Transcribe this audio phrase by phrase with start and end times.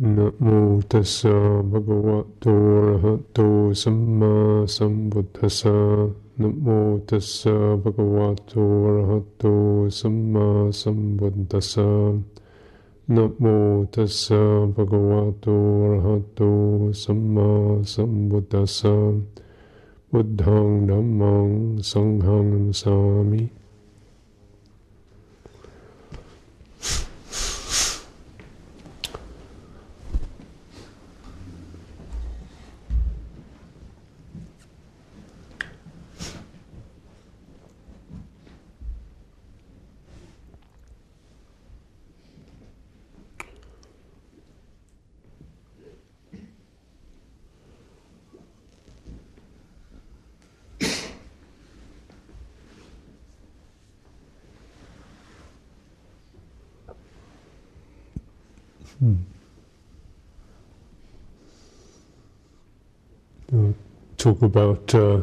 [0.00, 12.14] Namo tassa bhagavato arahato samma sambuddhassa Namo tassa bhagavato arahato samma sambuddhassa
[13.08, 15.50] Namo tassa bhagavato
[15.90, 19.18] arahato samma sambuddhassa
[20.12, 23.50] Buddhang dhammang sanghang sami
[64.48, 65.20] about uh,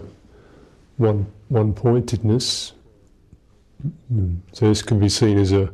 [0.97, 2.73] one one pointedness.
[4.11, 4.39] Mm.
[4.53, 5.71] So this can be seen as a,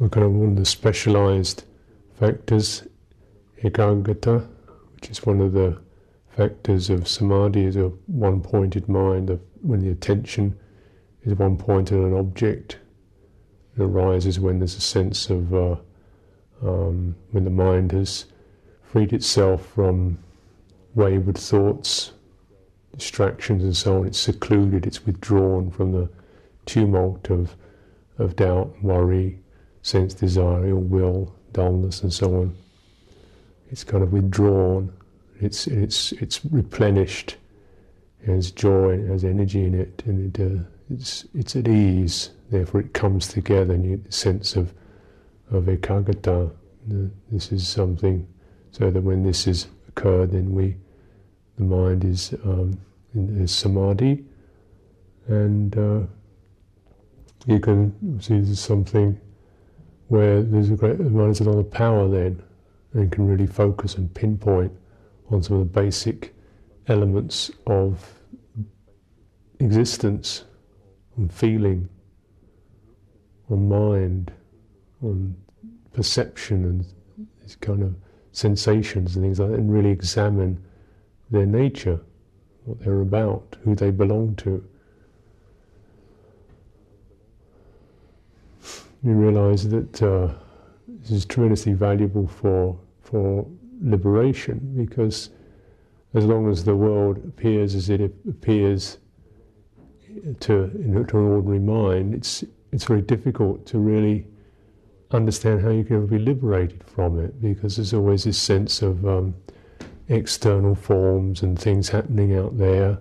[0.00, 1.64] a, kind of one of the specialized
[2.18, 2.84] factors,
[3.62, 4.46] ekaggata,
[4.94, 5.78] which is one of the
[6.36, 10.58] factors of samadhi, is a one-pointed mind of when the attention
[11.24, 12.78] is one point on an object.
[13.76, 15.76] It arises when there's a sense of uh,
[16.62, 18.24] um, when the mind has
[18.82, 20.18] freed itself from
[20.94, 22.12] wayward thoughts,
[22.98, 24.06] distractions, and so on.
[24.06, 26.08] It's secluded, it's withdrawn from the
[26.66, 27.56] tumult of,
[28.18, 29.38] of doubt, worry,
[29.82, 32.56] sense desire, ill will, dullness, and so on.
[33.70, 34.92] It's kind of withdrawn,
[35.40, 37.36] it's, it's, it's replenished,
[38.22, 42.30] it has joy, it has energy in it, and it, uh, it's, it's at ease,
[42.50, 44.72] therefore it comes together, get the sense of,
[45.50, 46.50] of ekaggata.
[47.30, 48.26] This is something,
[48.72, 50.76] so that when this is occurred, then we
[51.58, 52.80] the mind is um,
[53.14, 54.24] is samadhi,
[55.26, 56.00] and uh,
[57.46, 59.18] you can see there's something
[60.08, 62.42] where there's a great a lot of power then,
[62.94, 64.72] and can really focus and pinpoint
[65.30, 66.34] on some of the basic
[66.86, 68.20] elements of
[69.60, 70.44] existence,
[71.18, 71.88] on feeling,
[73.50, 74.32] on mind,
[75.02, 75.34] on
[75.92, 76.86] perception, and
[77.42, 77.94] these kind of
[78.32, 80.62] sensations and things like that, and really examine
[81.30, 82.00] their nature,
[82.68, 84.62] what they're about, who they belong to.
[89.02, 90.34] You realize that uh,
[90.86, 93.46] this is tremendously valuable for for
[93.80, 95.30] liberation because
[96.14, 98.98] as long as the world appears as it appears
[100.40, 100.68] to,
[101.04, 104.26] to an ordinary mind, it's it's very difficult to really
[105.12, 109.06] understand how you can ever be liberated from it because there's always this sense of
[109.06, 109.34] um,
[110.08, 112.98] external forms and things happening out there,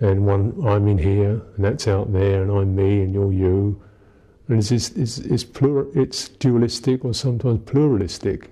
[0.00, 3.82] and one I'm in here and that's out there, and I'm me and you're you,
[4.48, 8.50] and it's it's it's, it's, plur, it's dualistic or sometimes pluralistic.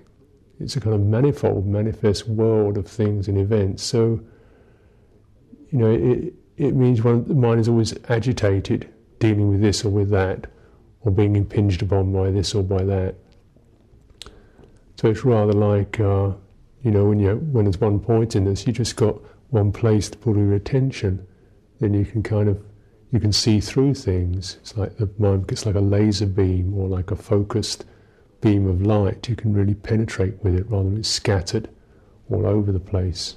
[0.59, 3.83] It's a kind of manifold, manifest world of things and events.
[3.83, 4.21] So,
[5.71, 8.89] you know, it it means one the mind is always agitated,
[9.19, 10.47] dealing with this or with that,
[11.01, 13.15] or being impinged upon by this or by that.
[14.97, 15.99] So it's rather like.
[15.99, 16.31] Uh,
[16.83, 19.19] you know, when you when there's one point in this, you just got
[19.49, 21.25] one place to put your attention,
[21.79, 22.63] then you can kind of
[23.11, 24.57] you can see through things.
[24.61, 27.85] It's like the mind gets like a laser beam or like a focused
[28.39, 29.27] beam of light.
[29.29, 31.69] You can really penetrate with it rather than it's scattered
[32.29, 33.35] all over the place.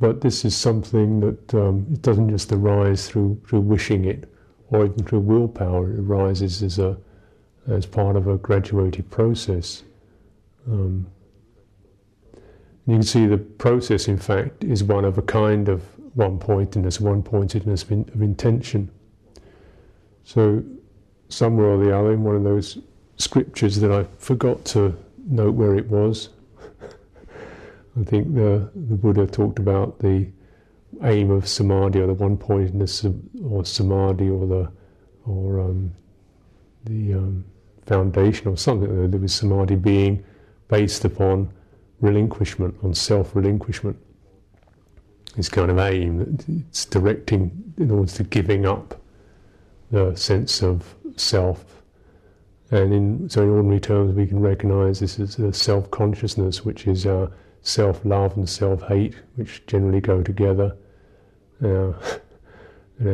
[0.00, 4.30] But this is something that um, it doesn't just arise through through wishing it
[4.70, 5.92] or even through willpower.
[5.92, 6.98] It arises as a
[7.68, 9.82] as part of a graduated process.
[10.68, 11.06] Um,
[12.86, 15.82] you can see the process, in fact, is one of a kind of
[16.14, 18.90] one pointedness, one pointedness of, in, of intention.
[20.24, 20.62] So,
[21.28, 22.78] somewhere or the other, in one of those
[23.16, 24.96] scriptures that I forgot to
[25.26, 26.30] note where it was,
[28.00, 30.28] I think the, the Buddha talked about the
[31.02, 34.72] aim of samadhi or the one pointedness of, or samadhi or the
[35.26, 35.92] or um,
[36.84, 37.44] the um,
[37.86, 39.10] foundation or something.
[39.10, 40.24] There was samadhi being
[40.68, 41.50] based upon
[42.00, 43.96] relinquishment, on self relinquishment.
[45.36, 46.38] This kind of aim,
[46.68, 49.00] it's directing in order to giving up
[49.90, 51.82] the sense of self.
[52.70, 56.86] And in, so, in ordinary terms, we can recognize this as a self consciousness, which
[56.86, 57.28] is uh,
[57.62, 60.76] self love and self hate, which generally go together.
[61.64, 61.92] Uh,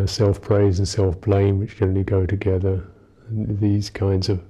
[0.06, 2.84] self praise and self blame, which generally go together.
[3.28, 4.42] And these kinds of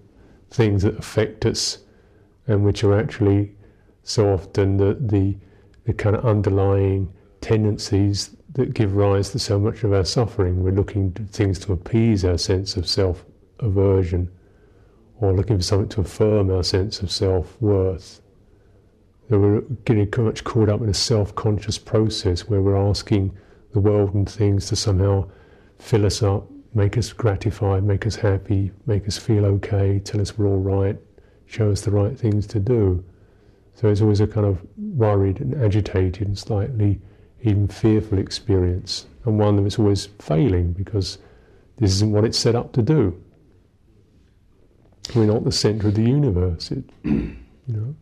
[0.50, 1.83] things that affect us
[2.46, 3.52] and which are actually
[4.02, 5.36] so often the, the,
[5.84, 10.62] the kind of underlying tendencies that give rise to so much of our suffering.
[10.62, 13.24] We're looking to things to appease our sense of self
[13.58, 14.30] aversion
[15.20, 18.20] or looking for something to affirm our sense of self worth.
[19.28, 23.36] That we're getting much caught up in a self conscious process where we're asking
[23.72, 25.28] the world and things to somehow
[25.78, 30.38] fill us up, make us gratified, make us happy, make us feel okay, tell us
[30.38, 30.96] we're all right,
[31.46, 33.04] show us the right things to do.
[33.74, 37.00] So it's always a kind of worried and agitated and slightly
[37.42, 41.18] even fearful experience, and one that's always failing because
[41.78, 43.20] this isn't what it's set up to do.
[45.14, 47.36] We're not the center of the universe, it, you
[47.66, 47.94] know.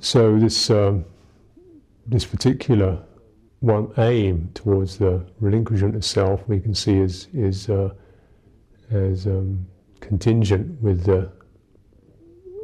[0.00, 1.06] So this um,
[2.06, 2.98] this particular
[3.60, 7.90] one aim towards the relinquishment of self we can see is is uh,
[8.90, 9.66] as um,
[10.00, 11.30] contingent with the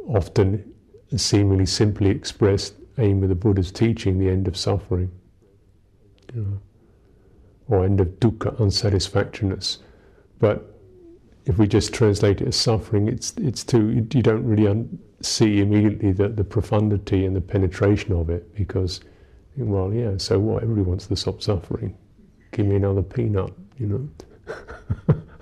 [0.07, 0.73] often
[1.15, 5.11] seemingly simply expressed aim of the Buddha's teaching, the end of suffering,
[6.33, 6.59] you know,
[7.67, 9.79] or end of dukkha, unsatisfactoriness.
[10.39, 10.77] But
[11.45, 15.61] if we just translate it as suffering, it's it's too you don't really un- see
[15.61, 19.01] immediately the, the profundity and the penetration of it because,
[19.55, 20.63] well, yeah, so what?
[20.63, 21.97] Everybody wants to stop suffering.
[22.51, 25.15] Give me another peanut, you know.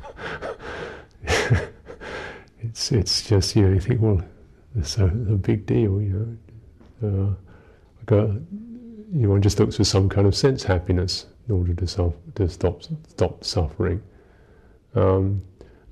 [2.68, 4.22] it's it's just you know you think well
[4.76, 6.38] it's a, a big deal you
[7.02, 7.08] know.
[7.08, 7.36] Uh,
[9.12, 12.14] you know, one just looks for some kind of sense happiness in order to, self,
[12.36, 14.02] to stop stop suffering.
[14.94, 15.42] Um,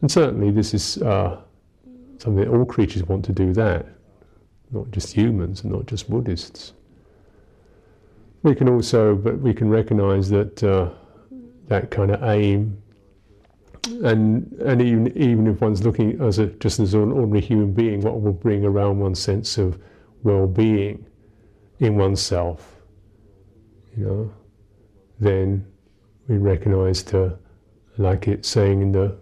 [0.02, 1.42] and certainly this is uh,
[2.18, 3.88] something that all creatures want to do that
[4.74, 6.74] not just humans and not just Buddhists.
[8.42, 10.90] We can also but we can recognize that uh,
[11.68, 12.82] that kind of aim
[13.88, 18.02] and and even even if one's looking as a just as an ordinary human being,
[18.02, 19.80] what will bring around one's sense of
[20.24, 21.06] well-being
[21.80, 22.82] in oneself,
[23.98, 24.34] you know,
[25.20, 25.66] then
[26.28, 27.38] we recognise to,
[27.98, 29.18] like it's saying in the,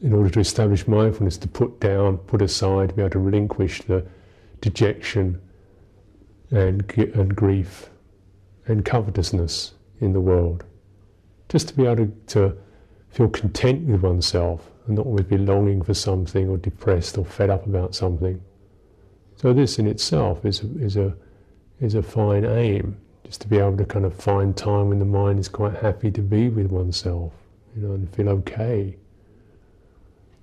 [0.00, 4.06] in order to establish mindfulness, to put down, put aside, be able to relinquish the
[4.60, 5.40] dejection
[6.50, 7.90] and and grief
[8.66, 10.64] and covetousness in the world,
[11.48, 12.56] just to be able to, to
[13.16, 17.48] feel content with oneself and not always be longing for something or depressed or fed
[17.48, 18.38] up about something.
[19.36, 21.16] So this in itself is a, is a
[21.80, 25.04] is a fine aim, just to be able to kind of find time when the
[25.04, 27.32] mind is quite happy to be with oneself,
[27.74, 28.96] you know, and feel okay.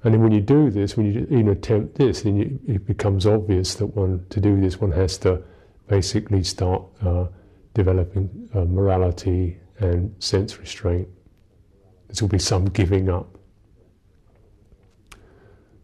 [0.04, 3.26] And then when you do this, when you even attempt this, then you, it becomes
[3.26, 5.42] obvious that one to do this, one has to
[5.88, 7.28] basically start uh,
[7.74, 11.08] developing uh, morality and sense restraint.
[12.14, 13.38] There will be some giving up.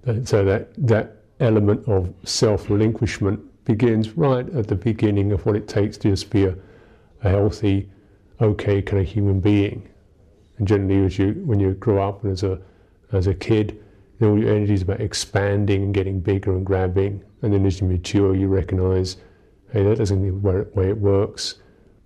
[0.06, 5.56] And so that, that element of self relinquishment begins right at the beginning of what
[5.56, 6.56] it takes to just be a,
[7.24, 7.90] a healthy,
[8.42, 9.88] okay kind of human being.
[10.58, 12.60] And generally, as you, when you grow up and as a,
[13.12, 13.84] as a kid,
[14.22, 17.24] all your energy is about expanding and getting bigger and grabbing.
[17.42, 19.18] And then as you mature, you recognize,
[19.72, 21.56] hey, that doesn't the way it works.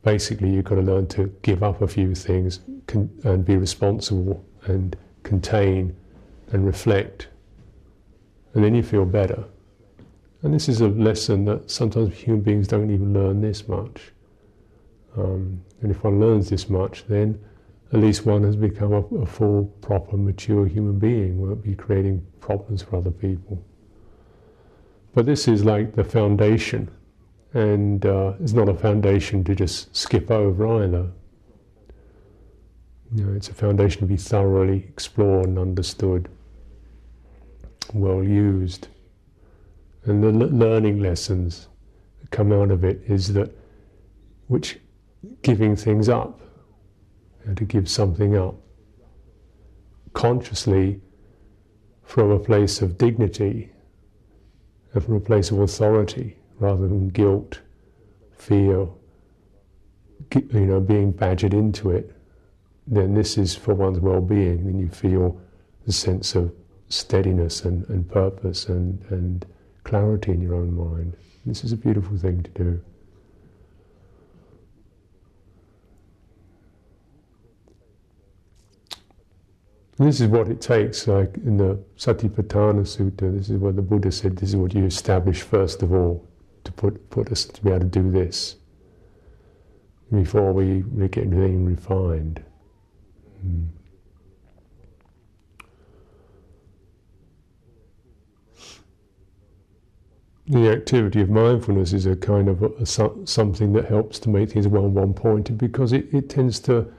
[0.03, 4.43] Basically, you've got to learn to give up a few things con- and be responsible
[4.65, 5.95] and contain
[6.51, 7.27] and reflect.
[8.53, 9.45] And then you feel better.
[10.41, 14.11] And this is a lesson that sometimes human beings don't even learn this much.
[15.15, 17.39] Um, and if one learns this much, then
[17.93, 22.25] at least one has become a, a full, proper, mature human being, won't be creating
[22.41, 23.63] problems for other people.
[25.13, 26.89] But this is like the foundation,
[27.53, 31.11] and uh, it's not a foundation to just skip over either.
[33.15, 36.29] You know, it's a foundation to be thoroughly explored and understood,
[37.93, 38.87] well used.
[40.05, 41.67] And the learning lessons
[42.19, 43.51] that come out of it is that
[44.47, 44.79] which
[45.43, 46.41] giving things up,
[47.45, 48.55] know, to give something up
[50.13, 50.99] consciously
[52.03, 53.71] from a place of dignity
[54.93, 57.59] and from a place of authority rather than guilt,
[58.37, 58.87] fear,
[60.33, 62.15] you know, being badgered into it
[62.87, 64.65] then this is for one's well-being.
[64.65, 65.39] Then you feel
[65.85, 66.53] the sense of
[66.89, 69.45] steadiness and, and purpose and, and
[69.83, 71.15] clarity in your own mind.
[71.45, 72.81] This is a beautiful thing to do.
[79.99, 84.11] This is what it takes, like in the Satipatthana Sutta, this is what the Buddha
[84.11, 86.27] said, this is what you establish first of all,
[86.63, 88.55] to put, put us to be able to do this,
[90.11, 92.43] before we, get anything refined.
[93.41, 93.63] Hmm.
[100.45, 104.67] the activity of mindfulness is a kind of a, something that helps to make things
[104.67, 106.91] well one pointed because it, it tends to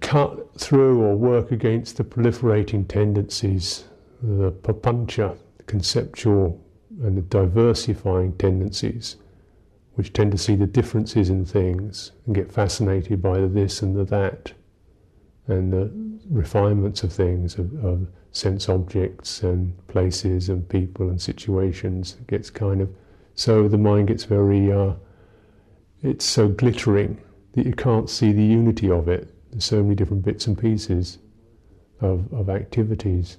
[0.00, 3.84] cut through or work against the proliferating tendencies,
[4.22, 5.36] the papancha,
[5.70, 6.60] conceptual
[7.02, 9.16] and the diversifying tendencies,
[9.94, 13.96] which tend to see the differences in things and get fascinated by the this and
[13.96, 14.52] the that,
[15.46, 15.90] and the
[16.28, 22.16] refinements of things, of, of sense objects and places and people and situations.
[22.20, 22.88] It gets kind of
[23.34, 24.94] so the mind gets very uh,
[26.02, 27.20] it's so glittering
[27.52, 29.32] that you can't see the unity of it.
[29.50, 31.18] There's so many different bits and pieces
[32.00, 33.38] of, of activities.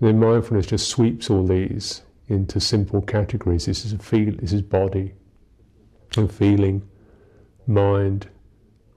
[0.00, 3.66] Then mindfulness just sweeps all these into simple categories.
[3.66, 4.34] This is feel.
[4.36, 5.14] This is body
[6.16, 6.88] and feeling,
[7.66, 8.28] mind.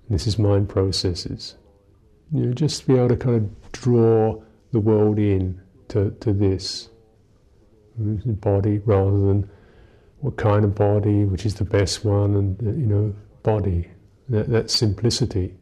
[0.07, 1.55] and this is mind processes.
[2.31, 4.41] You know, just be able to kind of draw
[4.71, 6.89] the world in to, to this
[7.97, 9.49] body rather than
[10.19, 13.89] what kind of body, which is the best one, and you know, body.
[14.29, 15.55] That, that simplicity.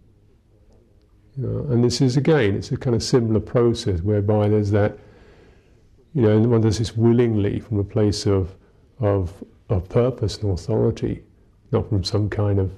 [1.35, 4.99] You know, and this is again, it's a kind of similar process whereby there's that,
[6.13, 8.55] you know, and one does this willingly from a place of
[8.99, 11.23] of of purpose and authority,
[11.71, 12.71] not from some kind of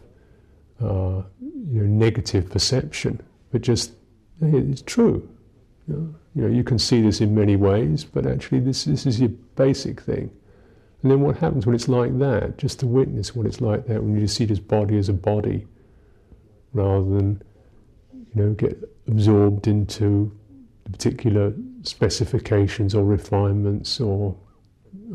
[0.82, 3.22] uh, you know negative perception,
[3.52, 3.94] but just
[4.42, 5.28] it's true.
[5.88, 9.06] You know, you know, you can see this in many ways, but actually this, this
[9.06, 10.32] is your basic thing.
[11.02, 12.58] And then what happens when it's like that?
[12.58, 15.14] Just to witness what it's like that when you just see this body as a
[15.14, 15.66] body,
[16.74, 17.42] rather than,
[18.14, 20.32] you know, get absorbed into
[20.92, 24.36] particular specifications or refinements or,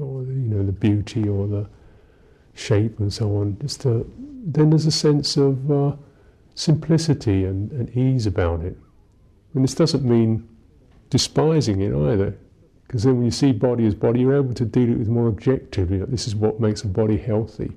[0.01, 1.69] or you know, the beauty or the
[2.55, 3.57] shape and so on.
[3.61, 4.11] Just to,
[4.45, 5.97] then there's a sense of uh,
[6.55, 8.77] simplicity and, and ease about it.
[9.55, 10.49] And this doesn't mean
[11.11, 12.37] despising it either.
[12.87, 15.09] Because then when you see body as body, you're able to deal with it with
[15.09, 15.99] more objectively.
[16.07, 17.73] This is what makes a body healthy.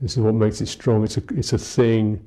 [0.00, 1.04] This is what makes it strong.
[1.04, 2.26] It's a, it's a thing.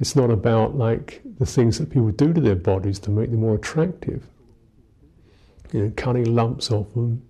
[0.00, 3.40] It's not about like the things that people do to their bodies to make them
[3.40, 4.26] more attractive.
[5.72, 7.22] You know, cutting lumps off them,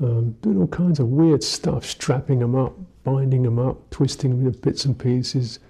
[0.00, 4.46] um, doing all kinds of weird stuff, strapping them up, binding them up, twisting them
[4.46, 5.60] into bits and pieces.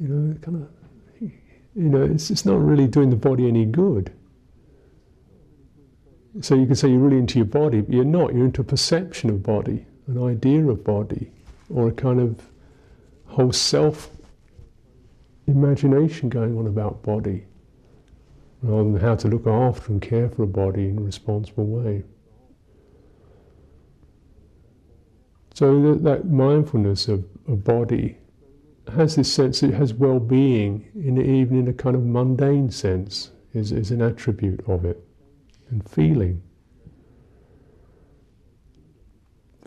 [0.00, 0.68] You know, kind of.
[1.76, 4.12] You know, it's, it's not really doing the body any good.
[6.40, 8.32] So you can say you're really into your body, but you're not.
[8.32, 11.32] You're into a perception of body, an idea of body,
[11.70, 12.40] or a kind of
[13.26, 14.08] whole self
[15.46, 17.44] imagination going on about body,
[18.62, 22.02] rather than how to look after and care for a body in a responsible way.
[25.54, 28.18] So that, that mindfulness of a body
[28.92, 33.30] has this sense, it has well being, in, even in a kind of mundane sense,
[33.52, 35.02] is, is an attribute of it
[35.70, 36.42] and feeling.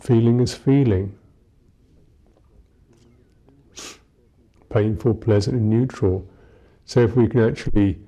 [0.00, 1.17] Feeling is feeling.
[4.70, 6.28] Painful, pleasant, and neutral.
[6.84, 7.98] So if we can actually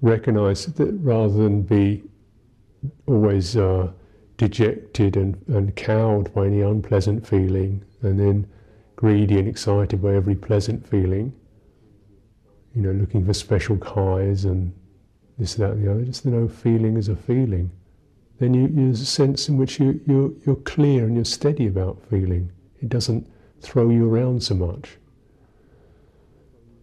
[0.00, 2.04] recognize that rather than be
[3.06, 3.90] always uh,
[4.36, 8.46] dejected and, and cowed by any unpleasant feeling, and then
[8.96, 11.32] greedy and excited by every pleasant feeling,
[12.74, 14.72] you know, looking for special highs and
[15.38, 16.02] this, that, and the other.
[16.02, 17.70] Just to know feeling is a feeling.
[18.38, 22.00] Then you, there's a sense in which you, you, you're clear and you're steady about
[22.08, 22.52] feeling.
[22.80, 23.28] It doesn't
[23.60, 24.96] throw you around so much.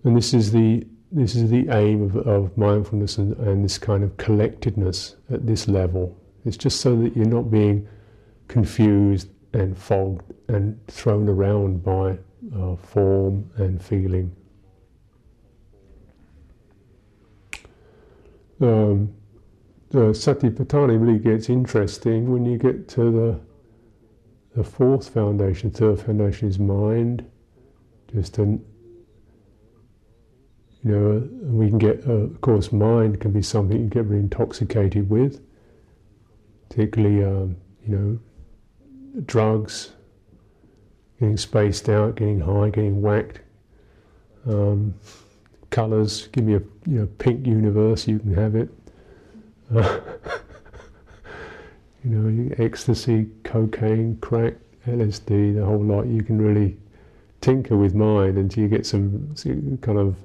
[0.06, 4.04] And this is the this is the aim of, of mindfulness and, and, this kind
[4.04, 6.18] of collectedness at this level.
[6.46, 7.88] It's just so that you're not being
[8.48, 12.18] confused and fogged and thrown around by
[12.58, 14.36] uh, form and feeling.
[18.62, 19.14] um,
[19.90, 23.40] the Satipatthana really gets interesting when you get to the
[24.56, 25.70] the fourth foundation.
[25.72, 27.26] The Third foundation is mind.
[28.14, 28.64] Just an
[30.86, 34.22] you know, we can get, uh, of course, mind can be something you get really
[34.22, 35.42] intoxicated with,
[36.70, 39.92] particularly, um, you know, drugs,
[41.20, 43.42] getting spaced out, getting high, getting whacked.
[44.48, 44.94] Um,
[45.76, 46.28] colours.
[46.32, 48.70] Give me a you know, pink universe, you can have it.
[49.76, 50.00] Uh,
[52.04, 54.54] you know, ecstasy, cocaine, crack,
[54.88, 56.08] LSD, the whole lot.
[56.08, 56.78] You can really
[57.42, 59.36] tinker with mind until you get some
[59.82, 60.16] kind of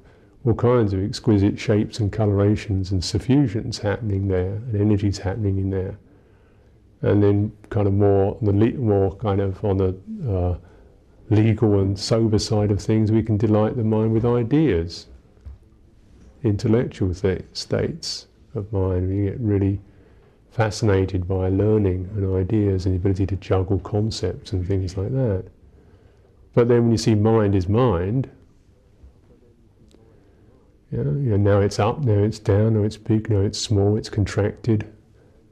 [0.45, 5.71] all kinds of exquisite shapes and colorations and suffusions happening there, and energies happening in
[5.71, 5.99] there.
[7.03, 9.97] And then, kind of more the more kind of on the
[10.29, 10.59] uh,
[11.31, 15.07] legal and sober side of things, we can delight the mind with ideas
[16.43, 19.09] intellectual th- states of mind.
[19.09, 19.81] We get really
[20.51, 25.45] fascinated by learning and ideas and the ability to juggle concepts and things like that.
[26.55, 28.29] But then when you see mind is mind,
[30.93, 34.93] know, now it's up, now it's down, now it's big, now it's small, it's contracted,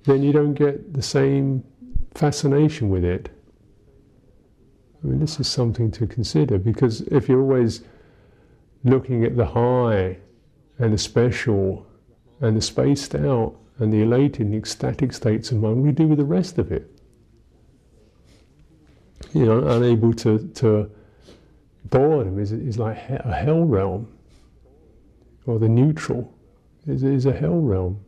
[0.05, 1.63] then you don't get the same
[2.15, 3.31] fascination with it.
[5.03, 7.83] I mean, this is something to consider because if you're always
[8.85, 10.19] looking at the high
[10.79, 11.87] and the special
[12.41, 15.89] and the spaced out and the elated and the ecstatic states of mind, what do
[15.89, 16.91] you do with the rest of it?
[19.33, 20.91] You know, unable to, to
[21.85, 24.09] boredom is, is like a hell realm,
[25.49, 26.31] or the neutral
[26.87, 27.99] is, is a hell realm.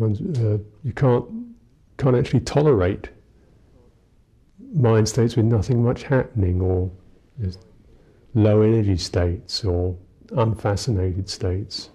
[0.00, 1.24] Uh, you can't
[1.98, 3.10] can't actually tolerate
[4.72, 6.90] mind states with nothing much happening, or
[8.34, 9.96] low energy states, or
[10.36, 11.90] unfascinated states.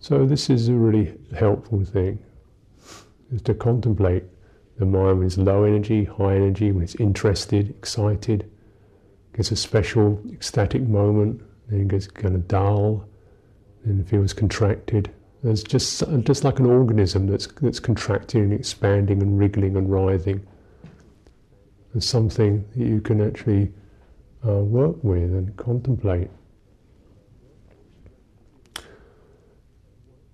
[0.00, 2.18] So this is a really helpful thing,
[3.32, 4.24] is to contemplate
[4.78, 8.50] the mind when it's low energy, high energy, when it's interested, excited,
[9.34, 13.04] gets a special ecstatic moment, then gets kind of dull,
[13.84, 15.10] then feels contracted.
[15.44, 20.46] It's just just like an organism that's that's contracting and expanding and wriggling and writhing.
[21.92, 23.72] There's something that you can actually
[24.46, 26.30] uh, work with and contemplate.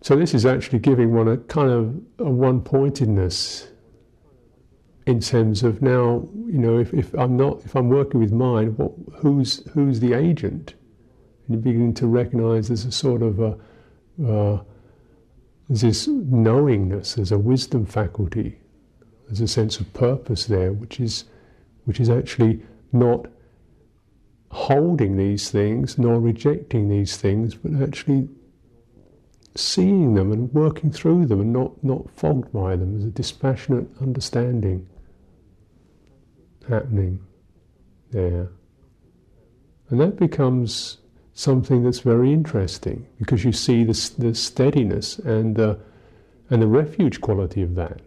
[0.02, 3.67] So this is actually giving one a kind of a one-pointedness
[5.08, 8.76] in terms of now, you know, if, if I'm not, if I'm working with mind,
[8.76, 10.74] what, who's who's the agent?
[11.46, 13.58] And you begin to recognise there's a sort of a,
[14.22, 14.62] uh,
[15.66, 18.58] there's this knowingness, there's a wisdom faculty,
[19.26, 21.24] there's a sense of purpose there, which is
[21.86, 22.60] which is actually
[22.92, 23.28] not
[24.50, 28.28] holding these things nor rejecting these things, but actually
[29.54, 32.92] seeing them and working through them and not, not fogged by them.
[32.92, 34.86] There's a dispassionate understanding
[36.68, 37.20] happening
[38.10, 38.48] there.
[39.90, 40.98] And that becomes
[41.32, 45.78] something that's very interesting because you see the, the steadiness and the,
[46.50, 48.00] and the refuge quality of that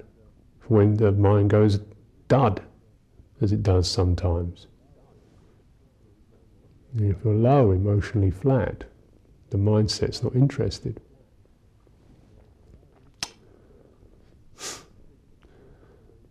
[0.68, 1.80] when the mind goes
[2.28, 2.62] dud,
[3.42, 4.68] as it does sometimes.
[6.96, 8.84] if you're low, emotionally flat,
[9.50, 11.02] the mindset's not interested.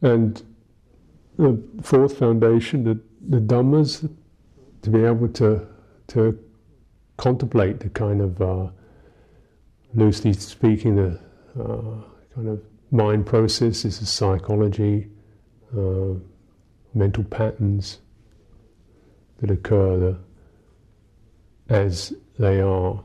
[0.02, 0.42] And
[1.40, 4.09] the fourth foundation, the, the Dhammas,
[4.83, 5.66] to be able to,
[6.09, 6.38] to
[7.16, 8.68] contemplate the kind of, uh,
[9.94, 11.20] loosely speaking, the
[11.61, 12.03] uh,
[12.35, 15.09] kind of mind processes of psychology,
[15.76, 16.14] uh,
[16.94, 17.98] mental patterns
[19.40, 20.18] that occur the,
[21.74, 23.03] as they are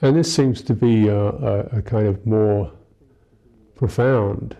[0.00, 2.72] And this seems to be a, a, a kind of more
[3.74, 4.56] profound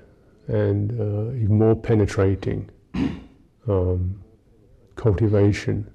[0.48, 2.68] and uh, even more penetrating
[3.68, 4.20] um,
[4.96, 5.88] cultivation.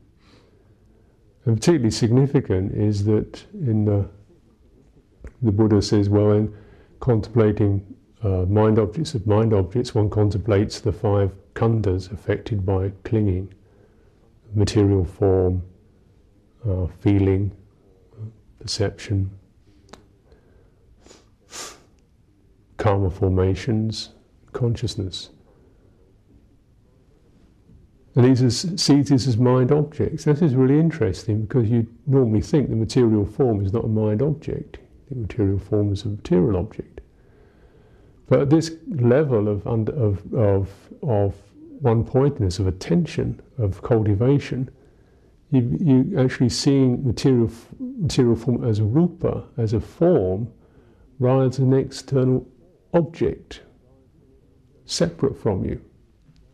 [1.45, 4.07] And particularly significant is that in the,
[5.41, 6.55] the Buddha says, well, in
[7.01, 7.85] contemplating
[8.23, 13.53] uh, mind objects of mind objects, one contemplates the five khandhas affected by clinging,
[14.55, 15.61] material form,
[16.65, 17.51] uh, feeling,
[18.63, 19.29] perception,
[22.77, 24.13] karma formations,
[24.53, 25.29] consciousness.
[28.15, 30.23] And these are, see these as mind objects.
[30.23, 34.21] This is really interesting because you normally think the material form is not a mind
[34.21, 34.77] object.
[35.09, 37.01] The material form is a material object.
[38.29, 40.71] But at this level of, of, of,
[41.01, 41.35] of
[41.81, 44.69] one pointedness, of attention, of cultivation,
[45.53, 50.51] you, you actually seeing material, material form as a rupa, as a form,
[51.19, 52.47] rather than an external
[52.91, 53.61] object,
[54.85, 55.79] separate from you,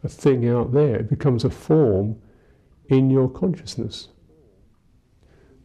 [0.03, 0.97] a thing out there.
[0.97, 2.17] It becomes a form
[2.89, 4.09] in your consciousness.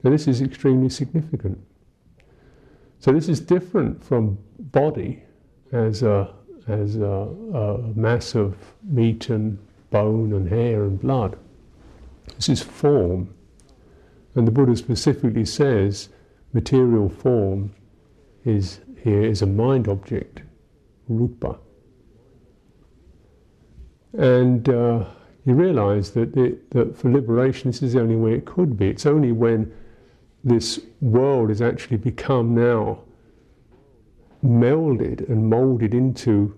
[0.05, 1.59] Now, this is extremely significant.
[3.01, 5.25] So, this is different from body
[5.73, 6.33] as a,
[6.69, 9.59] as a, a mass of meat and
[9.91, 11.37] bone and hair and blood.
[12.37, 13.35] This is form.
[14.35, 16.09] And the Buddha specifically says
[16.53, 17.75] material form
[18.45, 20.43] is here is a mind object,
[21.09, 21.59] rupa.
[24.17, 25.05] And uh,
[25.45, 28.89] you realize that, it, that for liberation, this is the only way it could be.
[28.89, 29.73] It's only when
[30.43, 33.01] this world has actually become now
[34.45, 36.55] melded and molded into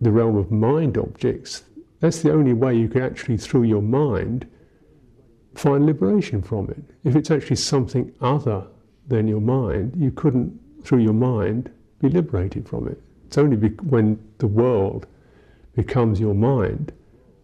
[0.00, 1.62] the realm of mind objects
[2.00, 4.46] that's the only way you can actually, through your mind,
[5.58, 6.82] find liberation from it.
[7.04, 8.66] If it's actually something other
[9.08, 13.00] than your mind, you couldn't, through your mind, be liberated from it.
[13.26, 15.06] It's only when the world
[15.74, 16.92] becomes your mind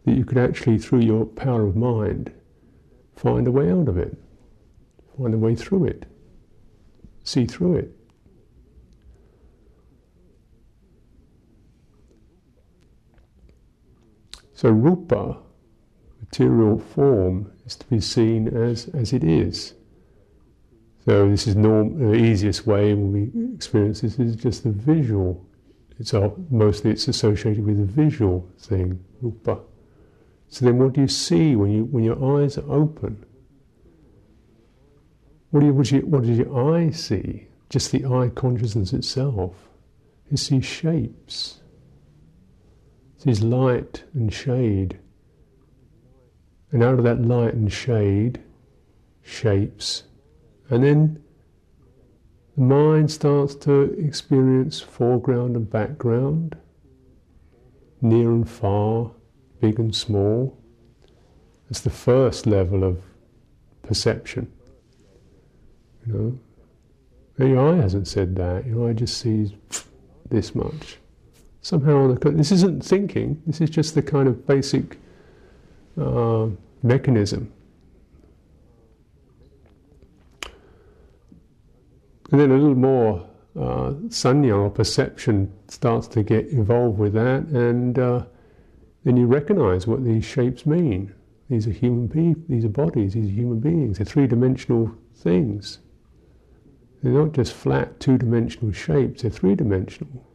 [0.04, 2.32] that you could actually, through your power of mind,
[3.16, 4.16] find a way out of it,
[5.18, 6.06] find a way through it,
[7.24, 7.90] see through it.
[14.54, 15.38] So, rupa,
[16.38, 19.74] material form, is to be seen as, as it is.
[21.04, 25.46] So, this is norm, the easiest way when we experience this is just the visual.
[25.98, 26.12] It's
[26.50, 29.60] mostly it's associated with the visual thing, rupa.
[30.48, 33.24] So then, what do you see when you when your eyes are open?
[35.50, 37.46] What do you, what, do you, what does your eye see?
[37.70, 39.54] Just the eye consciousness itself.
[40.32, 41.60] It sees shapes
[43.16, 44.98] It sees light and shade.
[46.74, 48.42] And out of that light and shade,
[49.22, 50.02] shapes.
[50.68, 51.22] And then
[52.56, 56.56] the mind starts to experience foreground and background,
[58.02, 59.10] near and far,
[59.60, 60.58] big and small.
[61.70, 63.00] It's the first level of
[63.82, 64.52] perception.
[66.06, 66.38] You
[67.38, 68.66] know, your eye hasn't said that.
[68.66, 69.52] Your eye just sees
[70.28, 70.98] this much
[71.64, 73.42] somehow this isn't thinking.
[73.46, 74.98] This is just the kind of basic
[75.98, 76.48] uh,
[76.84, 77.52] mechanism.
[82.30, 87.44] And then a little more uh, sanya or perception starts to get involved with that,
[87.44, 88.24] and uh,
[89.04, 91.12] then you recognize what these shapes mean.
[91.48, 95.78] These are human people, these are bodies, these are human beings, they're three dimensional things.
[97.02, 100.26] They're not just flat two dimensional shapes, they're three dimensional.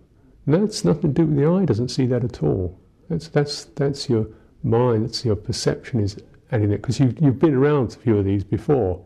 [0.48, 2.80] That's nothing to do with the eye, doesn't see that at all.
[3.10, 4.28] That's, that's, that's your
[4.64, 6.18] mind, that's your perception is
[6.52, 9.04] adding it, because you've, you've been around a few of these before.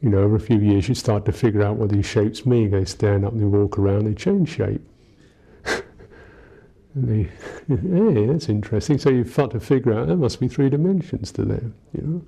[0.00, 2.70] You know, over a few years you start to figure out what these shapes mean.
[2.70, 4.82] They stand up and they walk around, they change shape.
[6.94, 7.22] they,
[7.68, 8.98] hey, that's interesting.
[8.98, 12.22] So you start to figure out there must be three dimensions to them, you know.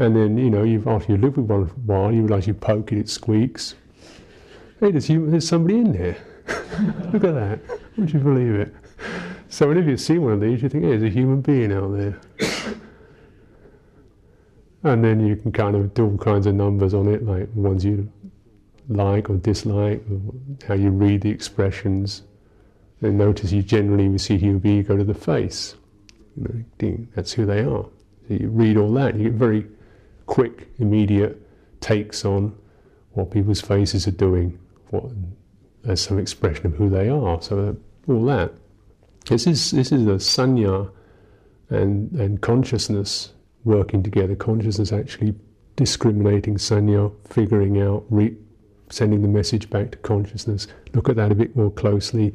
[0.00, 2.46] And then, you know, you've, after you live with one for a while, you realise
[2.46, 3.74] you poke it, it squeaks.
[4.80, 6.16] Hey, there's, there's somebody in there.
[7.12, 7.60] Look at that.
[7.98, 8.74] Would you believe it?
[9.50, 11.92] So whenever you see one of these, you think, hey, there's a human being out
[11.92, 12.20] there.
[14.84, 17.84] and then you can kind of do all kinds of numbers on it, like ones
[17.84, 18.10] you
[18.88, 20.04] like or dislike,
[20.68, 22.22] how you read the expressions.
[23.02, 25.74] And notice you generally, we see human being, you go to the face.
[26.36, 27.86] You know, ding, that's who they are.
[28.28, 29.66] So you read all that, you get very
[30.26, 31.36] quick, immediate
[31.80, 32.56] takes on
[33.14, 34.60] what people's faces are doing,
[34.90, 35.06] what
[35.84, 37.42] as some expression of who they are.
[37.42, 38.52] So all that.
[39.26, 40.90] This is this is a sanya
[41.68, 43.32] and and consciousness
[43.64, 44.34] working together.
[44.34, 45.34] Consciousness actually
[45.76, 48.36] discriminating sanya, figuring out, re-
[48.90, 50.66] sending the message back to consciousness.
[50.94, 52.34] Look at that a bit more closely,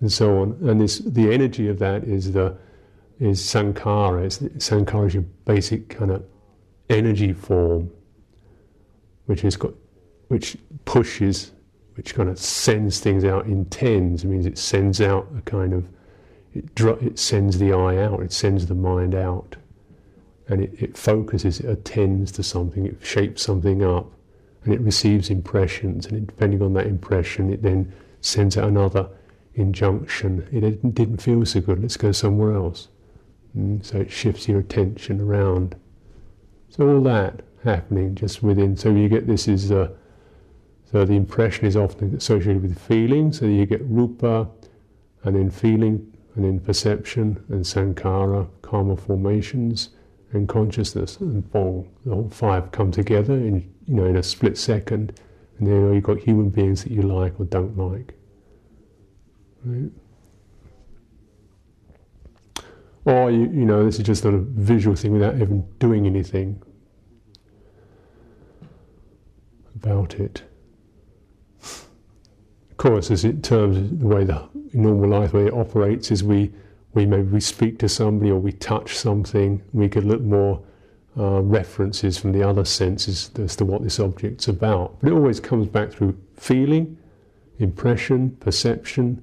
[0.00, 0.58] and so on.
[0.62, 2.56] And this the energy of that is the
[3.18, 4.24] is sankhara.
[4.24, 6.24] It's, sankhara is your basic kind of
[6.90, 7.90] energy form,
[9.26, 9.72] which has got
[10.28, 11.52] which pushes
[11.96, 14.22] which kind of sends things out in tens.
[14.22, 15.88] It means it sends out a kind of,
[16.58, 19.56] it, it sends the eye out, it sends the mind out.
[20.48, 24.12] And it, it focuses, it attends to something, it shapes something up,
[24.64, 26.06] and it receives impressions.
[26.06, 29.08] And depending on that impression, it then sends out another
[29.54, 30.46] injunction.
[30.52, 32.88] It didn't, feel so good, let's go somewhere else.
[33.56, 35.74] Mm, so it shifts your attention around.
[36.68, 38.76] So all that happening just within.
[38.76, 39.92] So you get this is a
[40.90, 44.48] so the impression is often associated with feeling, so you get rupa,
[45.24, 49.88] and then feeling, and then perception, and sankhara, karma formations,
[50.32, 51.88] and consciousness, and bong.
[52.04, 55.18] The whole five come together in you know in a split second,
[55.58, 58.14] and then you've got human beings that you like or don't like.
[59.64, 59.90] Right?
[63.06, 66.60] Or you, you know, this is just not a visual thing without even doing anything
[69.74, 70.42] about it.
[72.76, 76.52] Course, as it terms the way the normal life way it operates is we
[76.92, 80.62] we maybe we speak to somebody or we touch something, we a little more
[81.18, 84.98] uh, references from the other senses as to what this object's about.
[85.00, 86.98] But it always comes back through feeling,
[87.58, 89.22] impression, perception,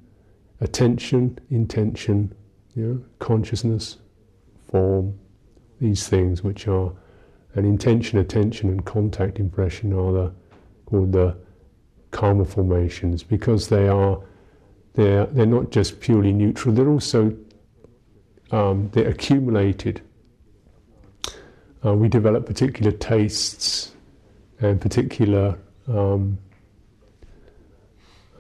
[0.61, 2.33] attention, intention,
[2.75, 3.97] you know, consciousness,
[4.71, 5.17] form,
[5.79, 6.91] these things which are
[7.55, 10.33] an intention, attention, and contact impression are the
[10.85, 11.35] called the
[12.13, 14.19] karma formations because they are
[14.93, 16.73] they're they're not just purely neutral.
[16.73, 17.36] They're also
[18.52, 20.02] um, they're accumulated.
[21.86, 23.91] Uh, we develop particular tastes
[24.60, 26.38] and particular um,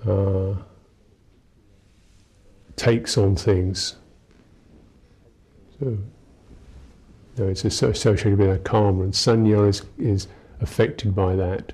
[0.07, 0.53] uh,
[2.75, 3.95] takes on things.
[5.79, 5.99] So, you
[7.37, 10.27] know, it's associated with our karma, and sanya is, is
[10.61, 11.73] affected by that,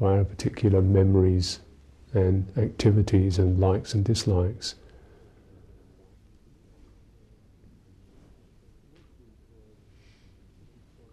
[0.00, 1.60] by our particular memories
[2.12, 4.74] and activities and likes and dislikes.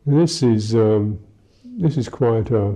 [0.06, 1.20] And this is um,
[1.64, 2.76] this is quite a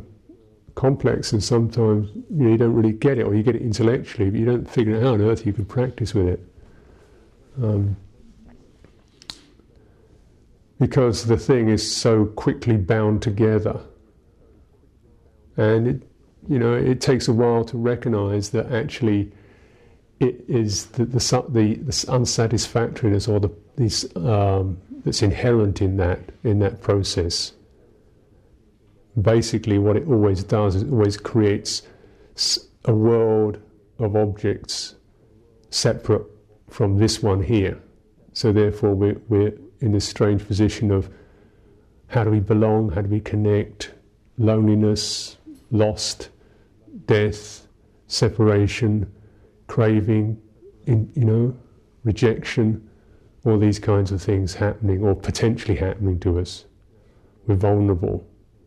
[0.75, 4.29] complex, and sometimes you, know, you, don't really get it, or you get it intellectually,
[4.29, 6.39] but you don't figure out how on earth you can practice with it.
[7.61, 7.97] Um,
[10.79, 13.79] because the thing is so quickly bound together,
[15.57, 16.01] and it,
[16.47, 19.31] you know, it takes a while to recognise that actually
[20.19, 26.59] it is the the, the, unsatisfactoriness or the these, um, that's inherent in that in
[26.59, 27.53] that process
[29.21, 31.83] basically what it always does is it always creates
[32.85, 33.59] a world
[33.99, 34.95] of objects
[35.69, 36.25] separate
[36.69, 37.79] from this one here.
[38.33, 41.09] So therefore we're, we're in this strange position of
[42.07, 43.91] how do we belong, how do we connect,
[44.37, 45.37] loneliness,
[45.77, 46.29] lost,
[47.05, 47.67] death,
[48.07, 49.11] separation,
[49.67, 50.41] craving,
[50.85, 51.57] in, you know,
[52.03, 52.87] rejection,
[53.45, 56.65] all these kinds of things happening or potentially happening to us.
[57.47, 58.25] We're vulnerable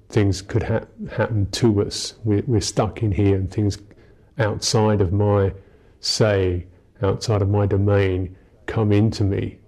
[0.08, 2.14] things could ha- happen to us.
[2.24, 3.78] We're, we're stuck in here, and things
[4.38, 5.52] outside of my
[6.00, 6.66] say,
[7.02, 9.58] outside of my domain, come into me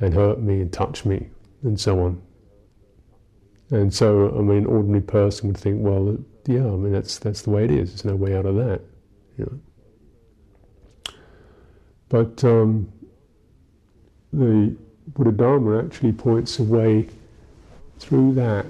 [0.00, 1.28] and hurt me and touch me,
[1.62, 2.22] and so on.
[3.70, 6.16] And so, I mean, an ordinary person would think, well,
[6.48, 7.90] yeah, I mean, that's that's the way it is.
[7.90, 8.80] There's no way out of that,
[9.36, 11.12] you know.
[12.08, 12.90] But um,
[14.32, 14.74] the
[15.08, 17.10] Buddha Dharma actually points a way
[17.98, 18.66] through that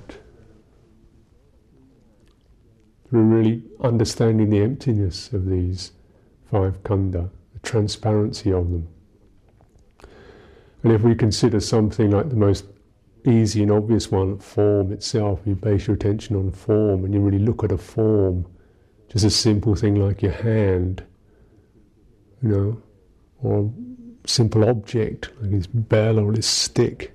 [3.08, 5.92] through really understanding the emptiness of these
[6.50, 8.88] five khandha, the transparency of them.
[10.82, 12.64] And if we consider something like the most
[13.28, 17.38] easy and obvious one, form itself, you base your attention on form and you really
[17.38, 18.46] look at a form,
[19.08, 21.04] just a simple thing like your hand,
[22.42, 22.82] you know,
[23.42, 23.70] or
[24.24, 27.12] a simple object like this bell or this stick,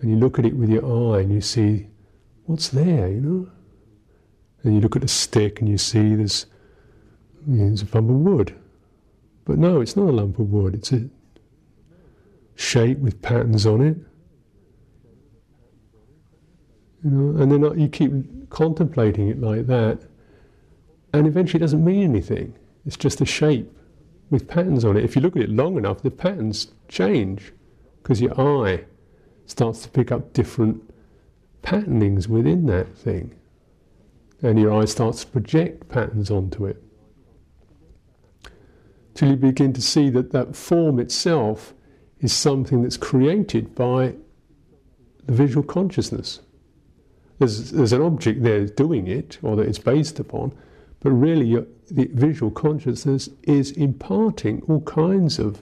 [0.00, 1.86] and you look at it with your eye and you see
[2.46, 3.50] what's there, you know?
[4.62, 6.46] And you look at a stick and you see there's,
[7.48, 8.54] you a lump of wood.
[9.44, 11.08] But no, it's not a lump of wood, it's a
[12.54, 13.96] shape with patterns on it.
[17.04, 18.12] You know, and then you keep
[18.50, 20.00] contemplating it like that,
[21.12, 22.54] and eventually it doesn't mean anything.
[22.86, 23.70] It's just a shape
[24.30, 25.04] with patterns on it.
[25.04, 27.52] If you look at it long enough, the patterns change
[28.02, 28.84] because your eye
[29.46, 30.82] starts to pick up different
[31.62, 33.34] patternings within that thing
[34.42, 36.82] and your eye starts to project patterns onto it.
[39.14, 41.74] Till you begin to see that that form itself
[42.20, 44.14] is something that's created by
[45.24, 46.40] the visual consciousness.
[47.42, 50.52] There's, there's an object there doing it, or that it's based upon,
[51.00, 55.60] but really your, the visual consciousness is imparting all kinds of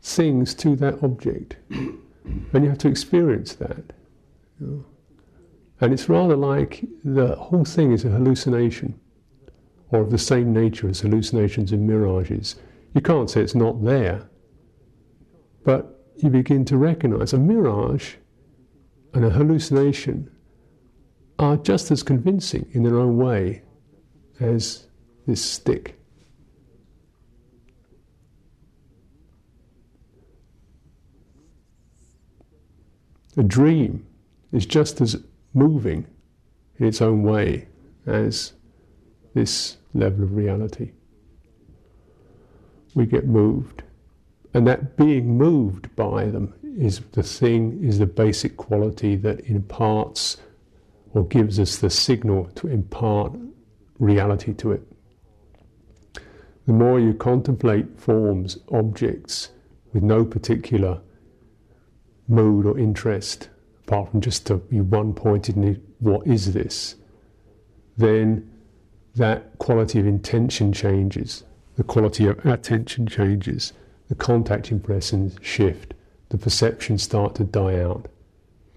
[0.00, 1.56] things to that object.
[1.70, 1.98] and
[2.54, 3.92] you have to experience that.
[4.60, 4.84] You know.
[5.80, 8.94] And it's rather like the whole thing is a hallucination,
[9.88, 12.54] or of the same nature as hallucinations and mirages.
[12.94, 14.30] You can't say it's not there,
[15.64, 18.14] but you begin to recognize a mirage
[19.12, 20.30] and a hallucination
[21.40, 23.62] are just as convincing in their own way
[24.40, 24.86] as
[25.26, 25.98] this stick.
[33.38, 34.06] A dream
[34.52, 35.16] is just as
[35.54, 36.06] moving
[36.78, 37.68] in its own way
[38.04, 38.52] as
[39.32, 40.92] this level of reality.
[42.94, 43.82] We get moved.
[44.52, 50.36] And that being moved by them is the thing, is the basic quality that imparts
[51.14, 53.32] or gives us the signal to impart
[53.98, 54.82] reality to it.
[56.66, 59.50] The more you contemplate forms, objects,
[59.92, 61.00] with no particular
[62.28, 63.48] mood or interest,
[63.86, 66.94] apart from just to be one pointed in what is this,
[67.96, 68.48] then
[69.16, 71.42] that quality of intention changes,
[71.76, 73.72] the quality of attention changes,
[74.08, 75.94] the contact impressions shift,
[76.28, 78.06] the perceptions start to die out,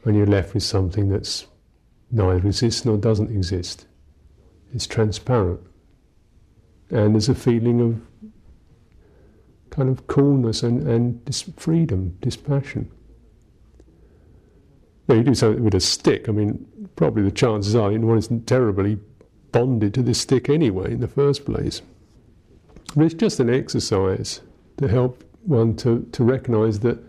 [0.03, 1.45] and you're left with something that's
[2.13, 3.87] neither exists nor doesn't exist.
[4.73, 5.59] It's transparent.
[6.89, 8.31] And there's a feeling of
[9.71, 12.91] kind of coolness and, and dis- freedom, dispassion.
[15.07, 18.47] Now, you do something with a stick, I mean, probably the chances are one isn't
[18.47, 18.99] terribly
[19.51, 21.81] bonded to this stick anyway in the first place.
[22.95, 24.41] But it's just an exercise
[24.77, 26.99] to help one to, to recognize that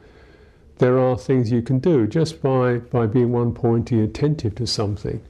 [0.79, 5.23] there are things you can do just by, by being one pointy attentive to something.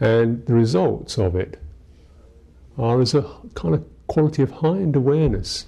[0.00, 1.60] And the results of it
[2.78, 3.22] are as a
[3.54, 5.66] kind of quality of heightened awareness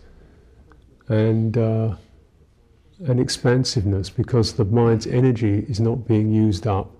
[1.09, 1.97] and uh,
[3.01, 6.91] and expansiveness because the mind's energy is not being used up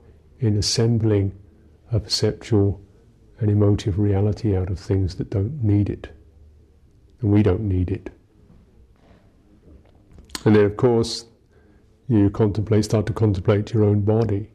[0.41, 1.33] in assembling
[1.93, 2.81] a perceptual
[3.39, 6.09] and emotive reality out of things that don't need it.
[7.21, 8.11] And we don't need it.
[10.45, 11.25] And then, of course,
[12.09, 14.51] you contemplate, start to contemplate your own body,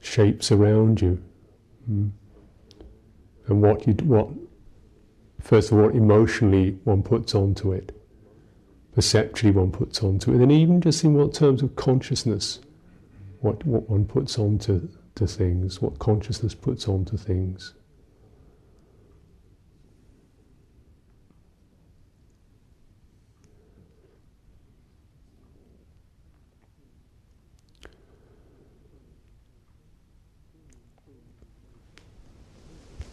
[0.00, 1.22] shapes around you,
[1.90, 2.10] mm.
[3.46, 4.28] and what you what
[5.40, 7.96] first of all emotionally one puts onto it,
[8.94, 12.60] perceptually one puts onto it, and even just in what terms of consciousness,
[13.40, 17.74] what what one puts onto to things, what consciousness puts onto things.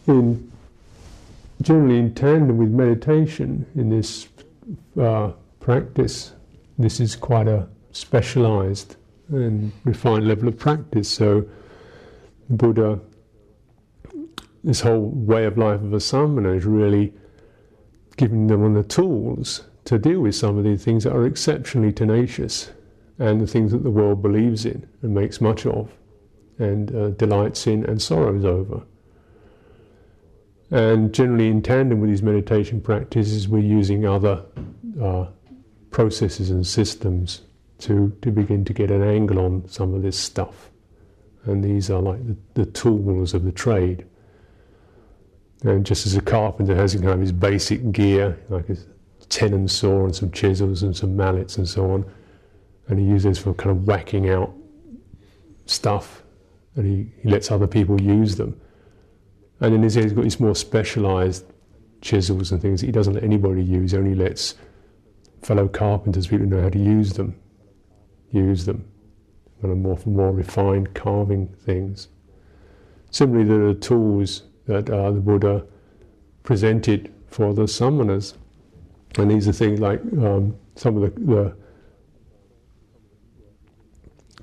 [0.10, 0.52] In
[1.62, 4.28] generally in tandem with meditation in this
[5.00, 6.34] uh, practice,
[6.78, 8.96] this is quite a specialized
[9.30, 11.10] and refined level of practice.
[11.10, 11.46] So,
[12.50, 13.00] Buddha,
[14.64, 17.14] this whole way of life of a samana is really
[18.18, 22.72] giving them the tools to deal with some of these things that are exceptionally tenacious
[23.18, 25.92] and the things that the world believes in and makes much of
[26.58, 28.82] and uh, delights in and sorrows over.
[30.72, 34.44] And generally, in tandem with these meditation practices, we're using other
[35.02, 35.28] uh,
[35.90, 37.42] processes and systems
[37.80, 40.70] to, to begin to get an angle on some of this stuff.
[41.46, 44.06] And these are like the, the tools of the trade.
[45.64, 48.86] And just as a carpenter has kind of his basic gear, like his
[49.30, 52.06] tenon saw and some chisels and some mallets and so on,
[52.88, 54.54] and he uses for kind of whacking out
[55.66, 56.24] stuff,
[56.76, 58.60] and he, he lets other people use them.
[59.62, 61.46] And then he's got these more specialized
[62.02, 64.56] chisels and things that he doesn't let anybody use, only lets
[65.42, 67.36] fellow carpenters, people who know how to use them,
[68.32, 68.86] use them.
[69.62, 72.08] Kind of more for more refined carving things.
[73.12, 75.66] Similarly, there are tools that uh, the Buddha
[76.44, 78.36] presented for the samanas.
[79.18, 81.58] And these are things like um, some of the, the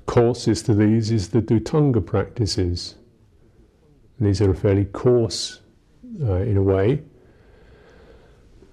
[0.05, 2.95] courses to these is the Dhutanga practices.
[4.19, 5.61] These are fairly coarse
[6.21, 7.03] uh, in a way.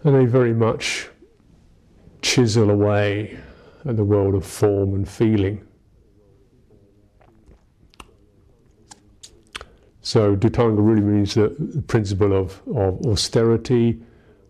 [0.02, 1.08] And they very much
[2.22, 3.38] chisel away
[3.84, 5.66] at the world of form and feeling.
[10.00, 14.00] So Dhutanga really means the principle of, of austerity,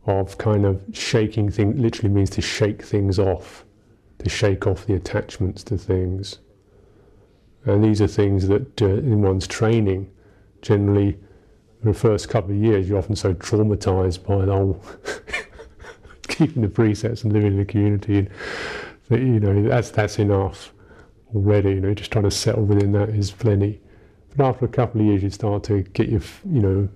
[0.06, 3.64] of kind of shaking things, literally means to shake things off,
[4.18, 6.38] to shake off the attachments to things.
[7.64, 10.10] And these are things that uh, in one's training
[10.64, 11.16] generally
[11.82, 14.82] the first couple of years you're often so traumatized by the whole
[16.28, 18.30] keeping the precepts and living in the community and
[19.08, 20.72] that you know that's that's enough
[21.34, 23.80] already you know just trying to settle within that is plenty.
[24.36, 26.88] But after a couple of years you start to get your you know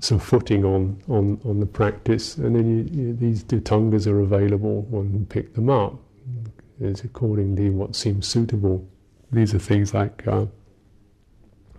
[0.00, 4.82] some footing on on on the practice and then you, you, these dhutangas are available
[4.82, 5.98] one can pick them up
[6.80, 8.86] it's accordingly what seems suitable.
[9.30, 10.46] These are things like uh,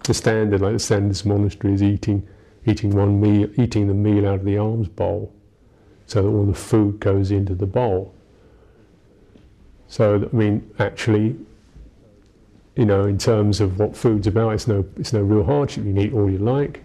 [0.03, 2.27] the standard, like the standards monastery, is eating
[2.65, 5.31] eating one meal, eating the meal out of the alms bowl,
[6.07, 8.13] so that all the food goes into the bowl.
[9.87, 11.35] So I mean, actually,
[12.75, 15.85] you know, in terms of what food's about, it's no it's no real hardship.
[15.85, 16.83] You can eat all you like.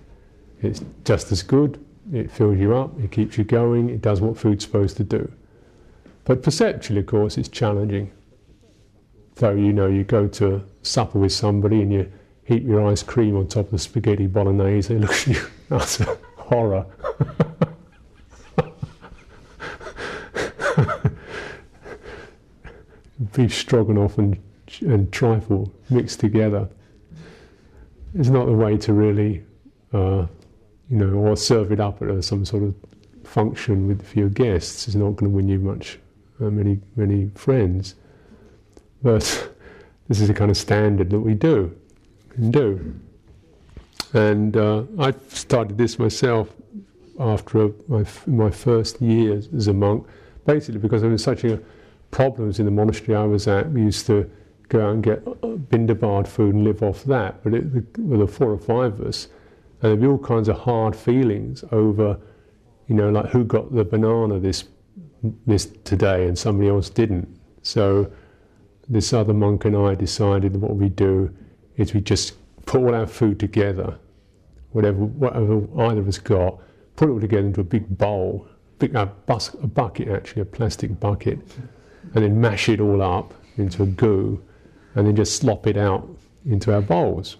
[0.62, 1.84] It's just as good.
[2.12, 2.98] It fills you up.
[3.00, 3.88] It keeps you going.
[3.88, 5.30] It does what food's supposed to do.
[6.24, 8.12] But perceptually, of course, it's challenging.
[9.36, 12.12] So you know, you go to supper with somebody and you
[12.50, 14.92] heap your ice cream on top of the spaghetti bolognese.
[14.92, 16.84] they Look at you, that's a horror.
[23.32, 24.36] Beef stroganoff and,
[24.80, 26.68] and trifle mixed together
[28.14, 29.44] is not the way to really,
[29.92, 30.26] uh,
[30.88, 32.74] you know, or serve it up at some sort of
[33.22, 34.88] function with for your guests.
[34.88, 36.00] It's not going to win you much,
[36.40, 37.94] uh, many many friends.
[39.04, 39.22] But
[40.08, 41.79] this is the kind of standard that we do
[42.30, 42.94] can do.
[44.12, 46.48] And uh, I started this myself
[47.18, 50.06] after a, my, my first year as a monk,
[50.46, 51.60] basically because there was such a
[52.10, 53.70] problems in the monastery I was at.
[53.70, 54.28] We used to
[54.68, 57.42] go out and get bindabad food and live off that.
[57.44, 59.28] But it, there were four or five of us,
[59.82, 62.18] and there'd be all kinds of hard feelings over,
[62.88, 64.64] you know, like who got the banana this
[65.46, 67.28] this today and somebody else didn't.
[67.62, 68.10] So
[68.88, 71.34] this other monk and I decided what we do
[71.80, 72.34] is we just
[72.66, 73.98] put all our food together,
[74.72, 76.58] whatever whatever either of us got,
[76.96, 78.46] put it all together into a big bowl,
[78.78, 81.38] big a, bus, a bucket actually, a plastic bucket,
[82.14, 84.42] and then mash it all up into a goo,
[84.94, 86.08] and then just slop it out
[86.46, 87.36] into our bowls.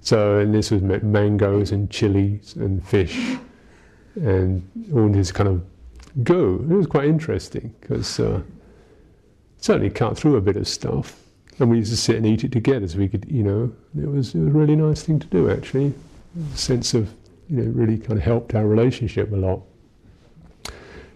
[0.00, 3.36] So, and this was mangoes and chilies and fish
[4.16, 4.62] and
[4.94, 5.64] all this kind of
[6.22, 6.66] goo.
[6.70, 8.42] It was quite interesting because uh,
[9.58, 11.23] certainly cut through a bit of stuff.
[11.58, 14.10] And we used to sit and eat it together so we could, you know, it
[14.10, 15.94] was, it was a really nice thing to do actually.
[16.52, 17.08] A sense of,
[17.48, 19.62] you know, really kind of helped our relationship a lot.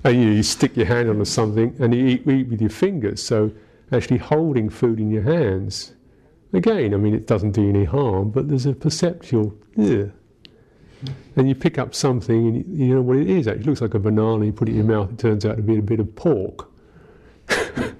[0.05, 3.21] And you, you stick your hand onto something and you eat, eat with your fingers,
[3.21, 3.51] so
[3.91, 5.95] actually holding food in your hands.
[6.53, 9.55] Again, I mean, it doesn't do any harm, but there's a perceptual.
[11.37, 13.47] And you pick up something and you, you know what it is.
[13.47, 15.63] It looks like a banana, you put it in your mouth, it turns out to
[15.63, 16.71] be a bit of pork.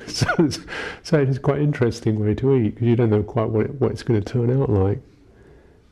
[0.15, 0.59] so, it's,
[1.03, 3.91] so it's quite interesting way to eat because you don't know quite what, it, what
[3.91, 5.01] it's going to turn out like.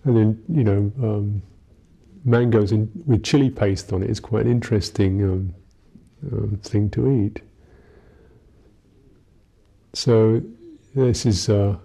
[0.05, 1.43] And then, you know, um,
[2.25, 5.55] mangoes in, with chili paste on it is quite an interesting um,
[6.33, 7.41] um, thing to eat.
[9.95, 10.43] So
[10.95, 11.77] this is uh,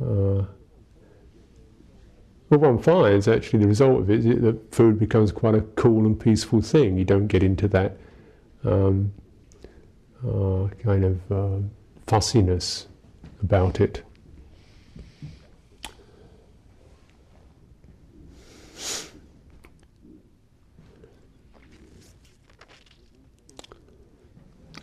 [0.00, 0.44] uh,
[2.48, 6.06] what one finds actually the result of it is that food becomes quite a cool
[6.06, 6.96] and peaceful thing.
[6.96, 7.96] You don't get into that
[8.64, 9.12] um,
[10.26, 11.58] uh, kind of uh,
[12.06, 12.86] fussiness
[13.42, 14.02] about it.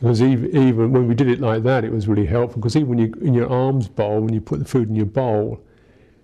[0.04, 2.60] Because even, even when we did it like that, it was really helpful.
[2.60, 5.06] Because even when you in your arms bowl, when you put the food in your
[5.06, 5.64] bowl,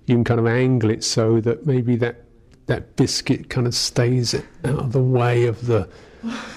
[0.05, 2.26] you can kind of angle it so that maybe that
[2.65, 5.88] that biscuit kind of stays out of the way of the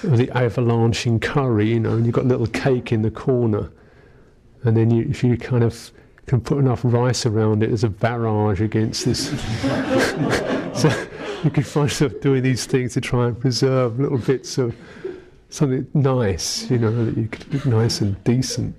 [0.03, 3.71] the avalanching curry, you know, and you've got a little cake in the corner,
[4.63, 5.91] and then you, if you kind of
[6.25, 9.29] can put enough rice around it as a barrage against this,
[10.79, 10.89] so
[11.43, 14.75] you can find yourself doing these things to try and preserve little bits of
[15.49, 18.75] something nice, you know, that you could look nice and decent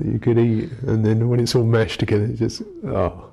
[0.00, 3.26] that you could eat, and then when it's all mashed together, it just oh.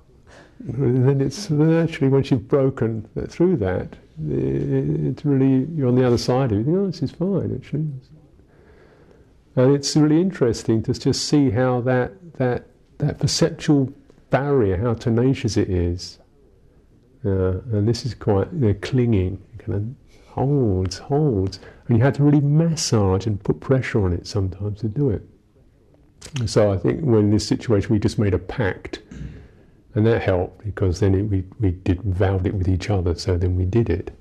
[0.68, 3.96] And then it's actually once you've broken through that,
[4.26, 6.68] it's really you're on the other side of it.
[6.68, 7.88] Know, this is fine actually,
[9.56, 13.94] and it's really interesting to just see how that that that perceptual
[14.30, 16.20] barrier, how tenacious it is.
[17.26, 22.14] Uh, and this is quite you know, clinging, kind of holds, holds, and you had
[22.16, 25.24] to really massage and put pressure on it sometimes to do it.
[26.46, 29.02] So I think when this situation we just made a pact,
[29.96, 33.16] and that helped because then it, we we did vowed it with each other.
[33.16, 34.12] So then we did it.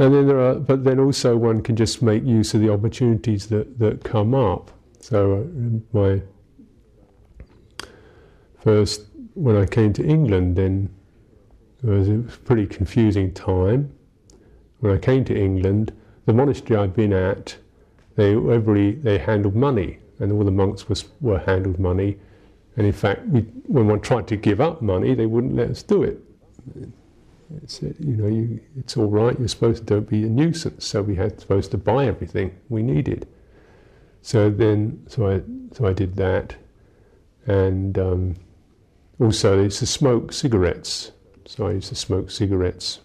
[0.00, 3.48] And then there are, but then also one can just make use of the opportunities
[3.48, 4.70] that, that come up.
[5.00, 6.22] So uh, my
[8.60, 10.90] first when I came to England, then
[11.82, 13.92] it was a pretty confusing time.
[14.80, 15.92] When I came to England,
[16.26, 17.56] the monastery I'd been at,
[18.18, 22.18] they they handled money, and all the monks was, were handled money.
[22.76, 25.82] And in fact, we, when one tried to give up money, they wouldn't let us
[25.84, 26.18] do it.
[27.62, 29.38] It's, you know, you, it's all right.
[29.38, 30.84] You're supposed to don't be a nuisance.
[30.84, 33.28] So we had supposed to buy everything we needed.
[34.20, 35.42] So then, so I
[35.72, 36.56] so I did that,
[37.46, 38.36] and um,
[39.20, 41.12] also, they used to smoke cigarettes.
[41.46, 43.00] So I used to smoke cigarettes.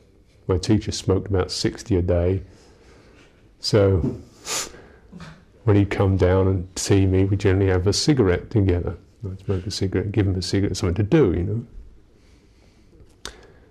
[0.48, 2.44] My teacher smoked about 60 a day.
[3.60, 4.20] So
[5.64, 8.98] when he'd come down and see me, we generally have a cigarette together.
[9.26, 11.66] I'd smoke a cigarette, give him a cigarette, something to do, you know.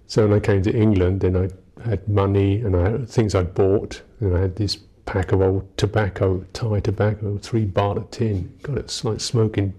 [0.07, 1.49] So when I came to England, then I
[1.87, 5.77] had money and I had things I'd bought, and I had this pack of old
[5.77, 8.59] tobacco, Thai tobacco, three baht a tin.
[8.63, 9.75] God, it's like smoking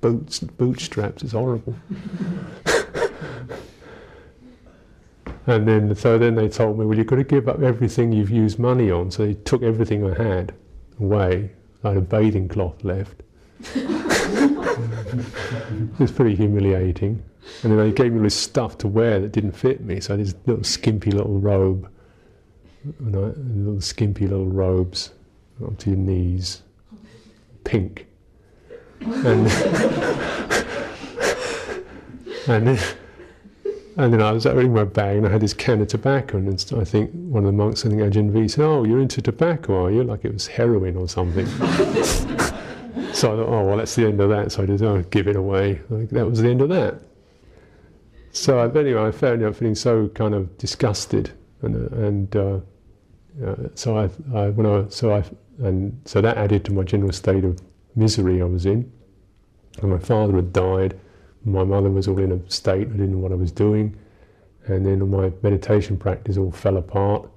[0.00, 1.24] boots, bootstraps.
[1.24, 1.74] It's horrible.
[5.46, 8.30] and then, so then they told me, well, you've got to give up everything you've
[8.30, 9.10] used money on.
[9.10, 10.54] So they took everything I had
[11.00, 11.50] away.
[11.84, 13.22] I had a bathing cloth left.
[13.74, 13.88] it
[15.98, 17.22] was pretty humiliating.
[17.62, 20.00] And then they gave me all this stuff to wear that didn't fit me.
[20.00, 21.90] So I had this little skimpy little robe,
[23.00, 25.10] and I, little skimpy little robes
[25.64, 26.62] up to your knees,
[27.64, 28.08] pink
[29.00, 29.48] and
[32.48, 32.80] and
[33.98, 36.48] and then I was opening my bag and I had this can of tobacco, and
[36.48, 39.86] I think one of the monks, I think Ajahn V, said, "Oh, you're into tobacco,
[39.86, 41.46] are you?" Like it was heroin or something.
[41.56, 45.26] so I thought, "Oh, well, that's the end of that." So I just oh, give
[45.26, 45.80] it away.
[45.90, 47.00] Like, that was the end of that.
[48.30, 51.32] So I, anyway, I found out feeling so kind of disgusted,
[51.62, 52.60] and and uh,
[53.44, 55.24] uh, so I, I when I so I
[55.58, 57.58] and so that added to my general state of
[57.96, 58.92] misery I was in.
[59.82, 60.98] And my father had died
[61.52, 63.96] my mother was all in a state, I didn't know what I was doing.
[64.66, 67.28] And then my meditation practice all fell apart,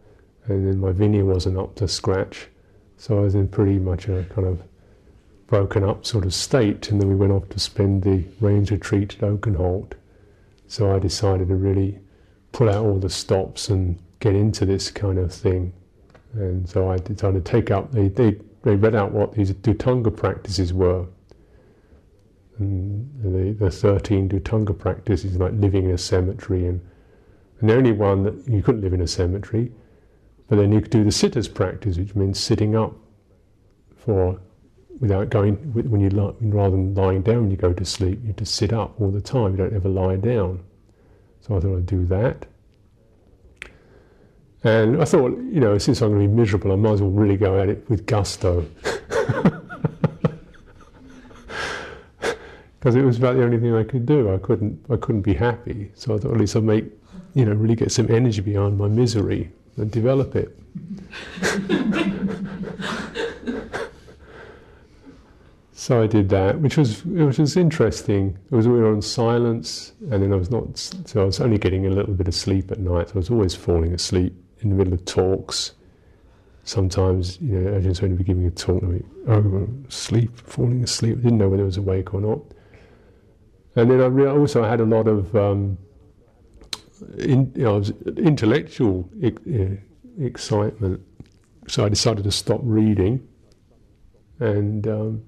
[0.46, 2.48] and then my vinaya wasn't up to scratch.
[2.98, 4.62] So I was in pretty much a kind of
[5.48, 9.16] broken up sort of state, and then we went off to spend the rains retreat
[9.16, 9.94] at Oakenholt.
[10.68, 12.00] So I decided to really
[12.52, 15.74] pull out all the stops and get into this kind of thing.
[16.34, 20.16] And so I decided to take up, they, they, they read out what these Dhutanga
[20.16, 21.06] practices were,
[22.62, 26.82] Mm, the, the 13 Dhutanga practice is like living in a cemetery, and,
[27.60, 29.72] and the only one that you couldn't live in a cemetery,
[30.48, 32.94] but then you could do the sitters practice, which means sitting up
[33.96, 34.40] for
[35.00, 36.10] without going when you
[36.42, 39.22] rather than lying down when you go to sleep, you just sit up all the
[39.22, 39.52] time.
[39.52, 40.64] You don't ever lie down.
[41.40, 42.46] So I thought I'd do that.
[44.64, 47.10] And I thought, you know, since I'm going to be miserable, I might as well
[47.10, 48.68] really go at it with gusto.
[52.82, 54.34] because it was about the only thing I could do.
[54.34, 55.92] I couldn't, I couldn't be happy.
[55.94, 56.86] So I thought at least I'd make,
[57.36, 60.58] you know, really get some energy behind my misery and develop it.
[65.74, 68.36] so I did that, which was which was interesting.
[68.50, 70.76] It was all on silence, and then I was not.
[70.80, 73.10] So I was only getting a little bit of sleep at night.
[73.10, 75.74] So I was always falling asleep in the middle of talks.
[76.64, 80.84] Sometimes, you know, was going to be giving a talk, and I oh, sleep, falling
[80.84, 81.20] asleep.
[81.20, 82.42] I didn't know whether I was awake or not.
[83.76, 85.78] And then I also had a lot of um,
[87.18, 87.82] in, you know,
[88.18, 89.10] intellectual
[90.20, 91.02] excitement.
[91.68, 93.26] So I decided to stop reading,
[94.40, 95.24] and um,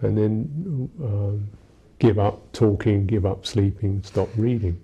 [0.00, 1.48] and then um,
[1.98, 4.80] give up talking, give up sleeping, stop reading.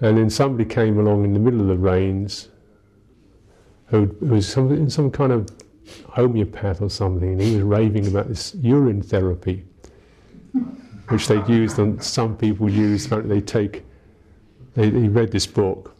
[0.00, 2.48] And then somebody came along in the middle of the rains,
[3.86, 5.48] who, who was some, some kind of
[6.08, 9.64] homeopath or something, and he was raving about this urine therapy
[11.08, 13.06] which they used and some people use.
[13.06, 13.84] They take,
[14.74, 15.94] they, read this book,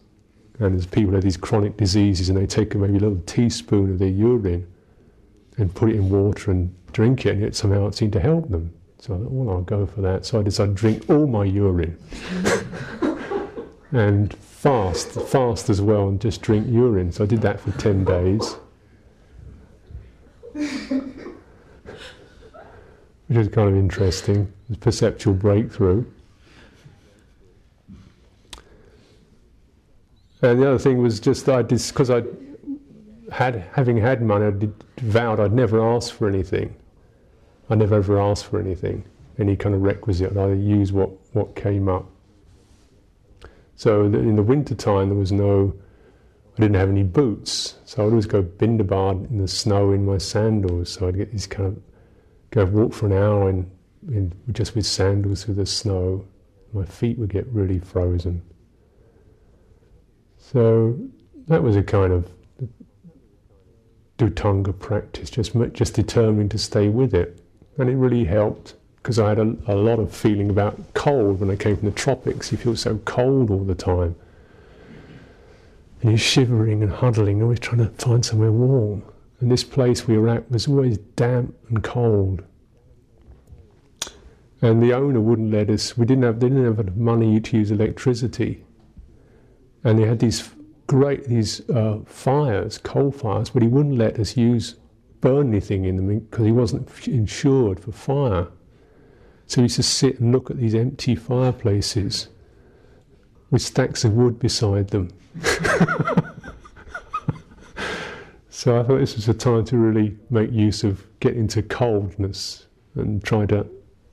[0.59, 3.99] and there's people have these chronic diseases, and they take maybe a little teaspoon of
[3.99, 4.67] their urine
[5.57, 8.49] and put it in water and drink it, and it somehow it seemed to help
[8.51, 8.73] them.
[8.99, 10.27] So I thought, well, I'll go for that.
[10.27, 11.97] So I decided to drink all my urine
[13.93, 17.13] and fast, fast as well, and just drink urine.
[17.13, 18.57] So I did that for 10 days
[23.29, 26.05] which is kind of interesting, perceptual breakthrough.
[30.41, 32.23] And the other thing was just I did because I
[33.33, 36.75] had having had money, I did, vowed I'd never ask for anything.
[37.69, 39.05] I never ever asked for anything,
[39.39, 40.37] any kind of requisite.
[40.37, 42.07] I'd use what what came up.
[43.77, 45.75] So in the winter time, there was no.
[46.57, 50.19] I didn't have any boots, so I'd always go bindabad in the snow in my
[50.19, 50.91] sandals.
[50.91, 51.88] So I'd get these kind of
[52.51, 53.71] go walk for an hour in,
[54.09, 56.25] in, just with sandals through the snow.
[56.73, 58.43] My feet would get really frozen.
[60.39, 60.99] So
[61.47, 62.31] that was a kind of
[64.19, 67.41] Dhutanga practice, just just determining to stay with it,
[67.79, 71.51] and it really helped because I had a, a lot of feeling about cold when
[71.51, 72.51] I came from the tropics.
[72.51, 74.17] You feel so cold all the time,
[76.03, 79.05] and you're shivering and huddling, always trying to find somewhere warm.
[79.41, 82.43] And this place we were at was always damp and cold.
[84.61, 87.57] And the owner wouldn't let us, we didn't have, they didn't have enough money to
[87.57, 88.65] use electricity.
[89.85, 90.51] And they had these
[90.89, 94.75] great, these uh, fires, coal fires, but he wouldn't let us use,
[95.21, 98.49] burn anything in them because he wasn't insured for fire.
[99.47, 102.29] So we used to sit and look at these empty fireplaces
[103.51, 105.11] with stacks of wood beside them.
[108.59, 112.67] So I thought this was a time to really make use of getting into coldness
[112.97, 113.65] and try to,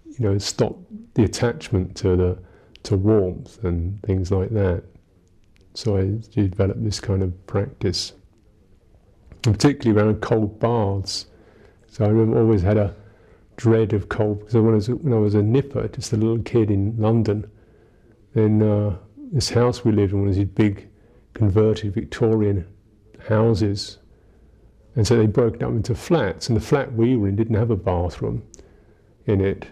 [0.05, 0.77] you know, stop
[1.15, 2.37] the attachment to the
[2.83, 4.83] to warmth and things like that.
[5.73, 8.13] So I developed this kind of practice,
[9.45, 11.25] and particularly around cold baths.
[11.87, 12.93] So I remember always had a
[13.57, 16.37] dread of cold because when I was when I was a nipper, just a little
[16.43, 17.49] kid in London,
[18.35, 18.95] then uh,
[19.31, 20.87] this house we lived in was these big
[21.33, 22.67] converted Victorian
[23.27, 23.97] houses
[24.95, 27.55] and so they broke it up into flats, and the flat we were in didn't
[27.55, 28.43] have a bathroom
[29.25, 29.67] in it.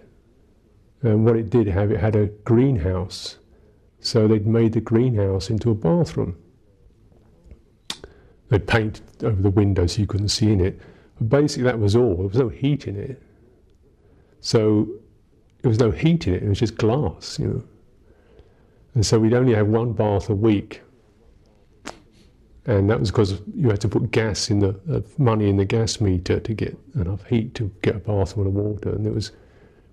[1.02, 3.38] And what it did have, it had a greenhouse.
[4.00, 6.38] So they'd made the greenhouse into a bathroom.
[8.50, 10.80] They'd painted over the window so you couldn't see in it.
[11.18, 12.16] But basically, that was all.
[12.16, 13.22] There was no heat in it.
[14.42, 14.88] So
[15.62, 17.64] there was no heat in it, it was just glass, you know.
[18.96, 20.82] And so we'd only have one bath a week.
[22.66, 25.66] And that was because you had to put gas in the uh, money in the
[25.66, 28.90] gas meter to get enough heat to get a bath full of water.
[28.90, 29.32] And it was,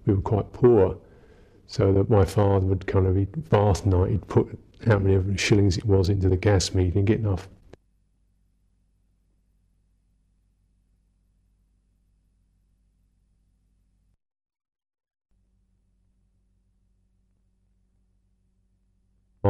[0.06, 0.96] we were quite poor.
[1.66, 5.78] So that my father would kind of eat bath night, he'd put how many shillings
[5.78, 7.48] it was into the gas meter and get enough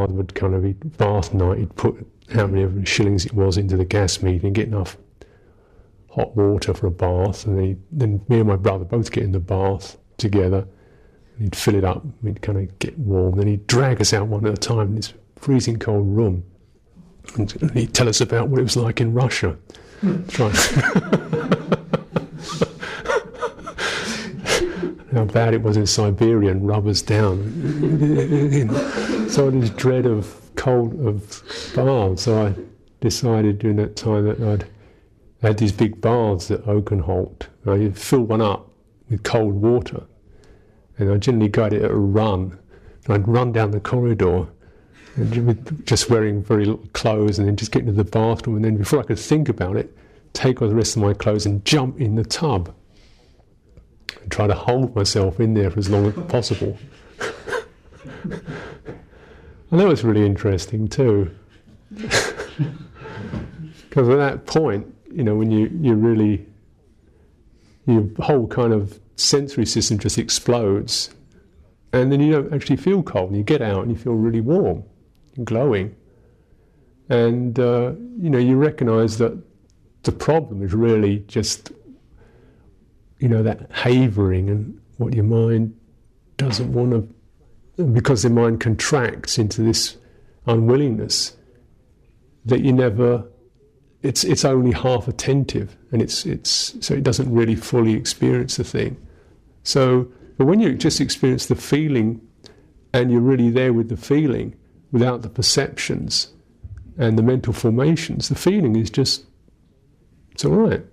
[0.01, 3.77] father would kind of eat bath night, he'd put how many shillings it was into
[3.77, 4.97] the gas meter and get enough
[6.09, 7.47] hot water for a bath.
[7.47, 10.67] And then, then me and my brother both get in the bath together.
[11.39, 13.37] He'd fill it up, we'd kind of get warm.
[13.37, 16.45] Then he'd drag us out one at a time in this freezing cold room.
[17.37, 19.57] And he'd tell us about what it was like in Russia.
[20.01, 20.27] Hmm.
[20.29, 20.51] Try
[25.13, 27.41] how bad it was in Siberia and rubbers down.
[29.31, 31.43] so this dread of cold of
[31.75, 32.23] baths.
[32.23, 32.55] So I
[33.01, 34.67] decided during that time that I'd
[35.43, 37.47] had these big baths at Oakenholt.
[37.67, 38.71] I fill one up
[39.09, 40.03] with cold water,
[40.99, 42.59] and I generally got it at a run.
[43.05, 44.47] And I'd run down the corridor,
[45.17, 48.77] and just wearing very little clothes, and then just get into the bathroom, and then
[48.77, 49.97] before I could think about it,
[50.33, 52.75] take off the rest of my clothes and jump in the tub
[54.21, 56.77] and try to hold myself in there for as long as possible.
[59.71, 61.31] and that was really interesting too.
[63.89, 66.47] Because at that point, you know, when you, you really,
[67.87, 71.11] your whole kind of sensory system just explodes,
[71.93, 74.41] and then you don't actually feel cold, and you get out and you feel really
[74.41, 74.85] warm
[75.35, 75.97] and glowing.
[77.09, 79.37] And, uh, you know, you recognize that
[80.05, 81.73] the problem is really just
[83.21, 85.79] you know, that havering and what your mind
[86.39, 87.15] doesn't want to,
[87.85, 89.97] because the mind contracts into this
[90.47, 91.37] unwillingness
[92.45, 93.25] that you never,
[94.03, 98.65] it's, it's only half attentive and it's, it's, so it doesn't really fully experience the
[98.65, 98.97] thing.
[99.63, 102.21] So, but when you just experience the feeling
[102.93, 104.57] and you're really there with the feeling
[104.91, 106.33] without the perceptions
[106.99, 109.25] and the mental formations, the feeling is just,
[110.33, 110.85] it's all right.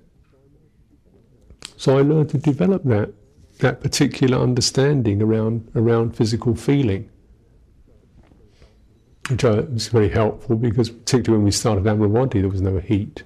[1.78, 3.14] So I learned to develop that
[3.60, 7.10] that particular understanding around around physical feeling,
[9.30, 13.24] which was very helpful because particularly when we started Amaravati, there was no heat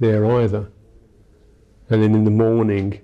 [0.00, 0.68] there either.
[1.88, 3.00] And then in the morning,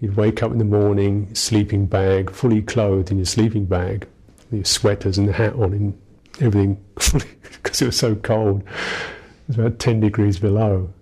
[0.00, 4.06] you'd wake up in the morning, sleeping bag, fully clothed in your sleeping bag,
[4.50, 6.00] your sweaters and the hat on, and
[6.40, 8.62] everything, because it was so cold.
[8.62, 10.92] It was about 10 degrees below.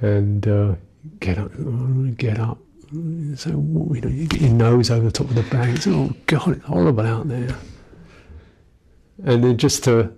[0.00, 0.74] And uh,
[1.20, 1.50] get up,
[2.16, 2.58] get up.
[3.36, 5.74] So you know, you get your nose over the top of the bag.
[5.74, 7.56] It's, oh God, it's horrible out there.
[9.24, 10.12] And then just to,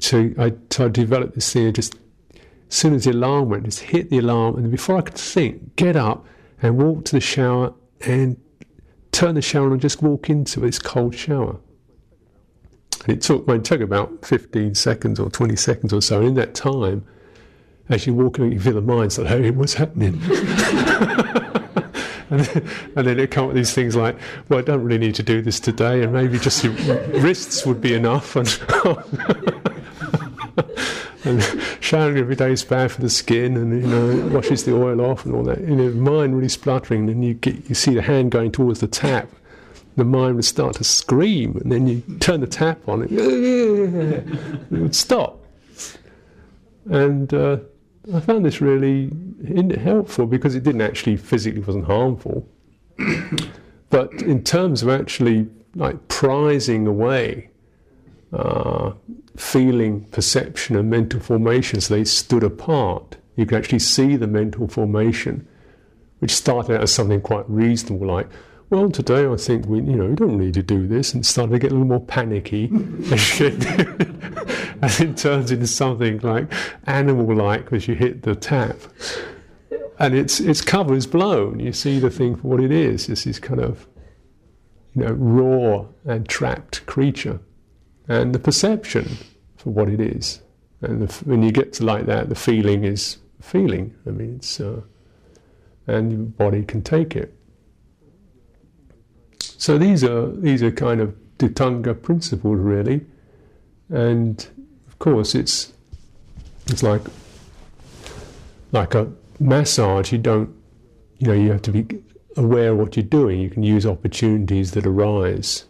[0.00, 1.72] to I to develop this thing.
[1.72, 1.96] Just
[2.34, 5.74] as soon as the alarm went, just hit the alarm, and before I could think,
[5.74, 6.24] get up
[6.62, 8.40] and walk to the shower and
[9.10, 11.58] turn the shower on and just walk into this cold shower.
[13.00, 16.18] And it took, well, it took about 15 seconds or 20 seconds or so.
[16.18, 17.04] And in that time,
[17.88, 20.20] as you walk along, you feel the mind's like, hey, what's happening?
[22.30, 24.16] and, then, and then it come with these things like,
[24.48, 26.72] well, I don't really need to do this today, and maybe just your
[27.20, 28.36] wrists would be enough.
[31.22, 34.64] And, and showering every day is bad for the skin, and you know, it washes
[34.64, 35.60] the oil off and all that.
[35.60, 38.88] You know, mind really spluttering, and you get you see the hand going towards the
[38.88, 39.28] tap.
[39.96, 44.24] The mind would start to scream, and then you turn the tap on, and it
[44.70, 45.44] would stop.
[46.86, 47.58] And uh,
[48.14, 49.10] I found this really
[49.78, 52.48] helpful because it didn't actually physically wasn't harmful,
[53.90, 57.50] but in terms of actually like prizing away
[58.32, 58.92] uh,
[59.36, 63.16] feeling, perception, and mental formations, they stood apart.
[63.36, 65.46] You could actually see the mental formation,
[66.18, 68.28] which started out as something quite reasonable, like
[68.70, 71.52] well, today I think we, you know, we don't need to do this, and started
[71.52, 72.68] to get a little more panicky,
[74.82, 76.52] and it turns into something like
[76.86, 78.76] animal-like as you hit the tap,
[79.98, 81.60] and its its cover is blown.
[81.60, 83.06] You see the thing for what it is.
[83.06, 83.86] This kind of,
[84.94, 87.40] you know, raw and trapped creature,
[88.08, 89.16] and the perception
[89.56, 90.40] for what it is.
[90.82, 93.94] And the, when you get to like that, the feeling is feeling.
[94.06, 94.80] I mean, it's uh,
[95.86, 97.34] and your body can take it.
[99.38, 103.04] So these are these are kind of Dhutanga principles, really.
[103.90, 104.46] And
[105.00, 105.72] course, it's
[106.68, 107.02] it's like
[108.70, 110.12] like a massage.
[110.12, 110.54] You don't,
[111.18, 111.86] you know, you have to be
[112.36, 113.40] aware of what you're doing.
[113.40, 115.64] You can use opportunities that arise,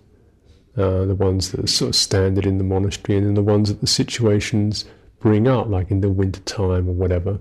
[0.76, 3.70] uh, the ones that are sort of standard in the monastery, and then the ones
[3.70, 4.84] that the situations
[5.20, 7.40] bring up, like in the winter time or whatever.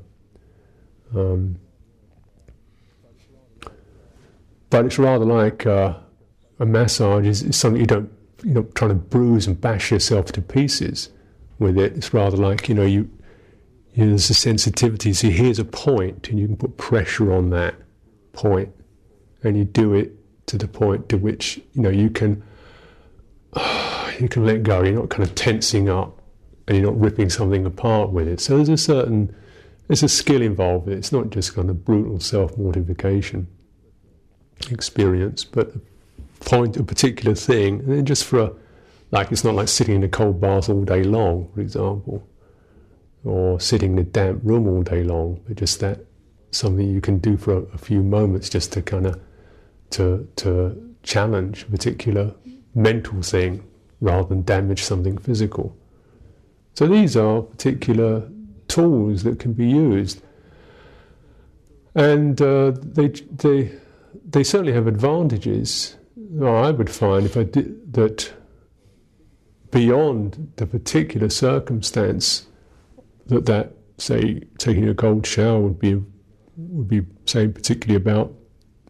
[1.13, 1.59] Um,
[4.69, 5.95] but it's rather like uh,
[6.59, 8.11] a massage is, is, something you don't
[8.43, 11.09] you're not trying to bruise and bash yourself to pieces
[11.59, 11.95] with it.
[11.95, 13.09] It's rather like you know you,
[13.93, 15.13] you know, there's a sensitivity.
[15.13, 17.75] So here's a point, and you can put pressure on that
[18.33, 18.73] point,
[19.43, 20.15] and you do it
[20.47, 22.41] to the point to which you know you can
[24.19, 24.83] you can let go.
[24.83, 26.21] You're not kind of tensing up,
[26.67, 28.39] and you're not ripping something apart with it.
[28.39, 29.35] So there's a certain
[29.87, 30.87] there's a skill involved.
[30.87, 33.47] It's not just kind of brutal self mortification
[34.71, 35.73] experience, but
[36.41, 38.51] point a particular thing, and then just for a,
[39.11, 42.27] like it's not like sitting in a cold bath all day long, for example,
[43.23, 46.05] or sitting in a damp room all day long, but just that
[46.51, 49.19] something you can do for a, a few moments just to kind of
[49.91, 52.33] to to challenge a particular
[52.75, 53.63] mental thing
[54.01, 55.75] rather than damage something physical.
[56.73, 58.29] So these are particular
[58.67, 60.21] tools that can be used,
[61.95, 63.71] and uh, they they
[64.29, 65.95] they certainly have advantages.
[66.41, 68.31] I would find if I did that
[69.71, 72.47] beyond the particular circumstance
[73.27, 76.01] that that say taking a cold shower would be
[76.57, 78.33] would be say particularly about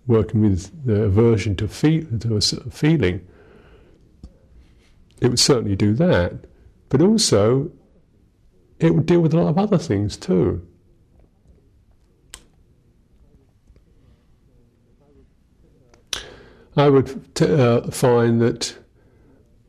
[0.08, 3.26] working with the aversion to feel to a sort of feeling.
[5.22, 6.46] It would certainly do that,
[6.90, 7.72] but also
[8.80, 10.66] it would deal with a lot of other things too.
[16.78, 18.78] I would t- uh, find that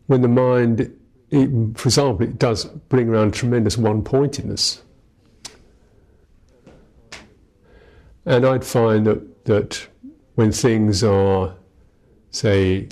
[0.07, 0.97] when the mind,
[1.31, 4.83] it, for example, it does bring around tremendous one pointedness.
[8.27, 9.89] And I'd find that, that
[10.35, 11.55] when things are,
[12.31, 12.89] say,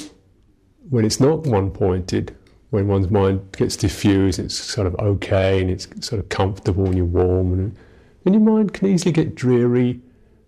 [0.88, 2.34] when it's not one pointed,
[2.70, 6.96] when one's mind gets diffused, it's sort of okay and it's sort of comfortable and
[6.96, 7.76] you're warm, and,
[8.24, 10.00] and your mind can easily get dreary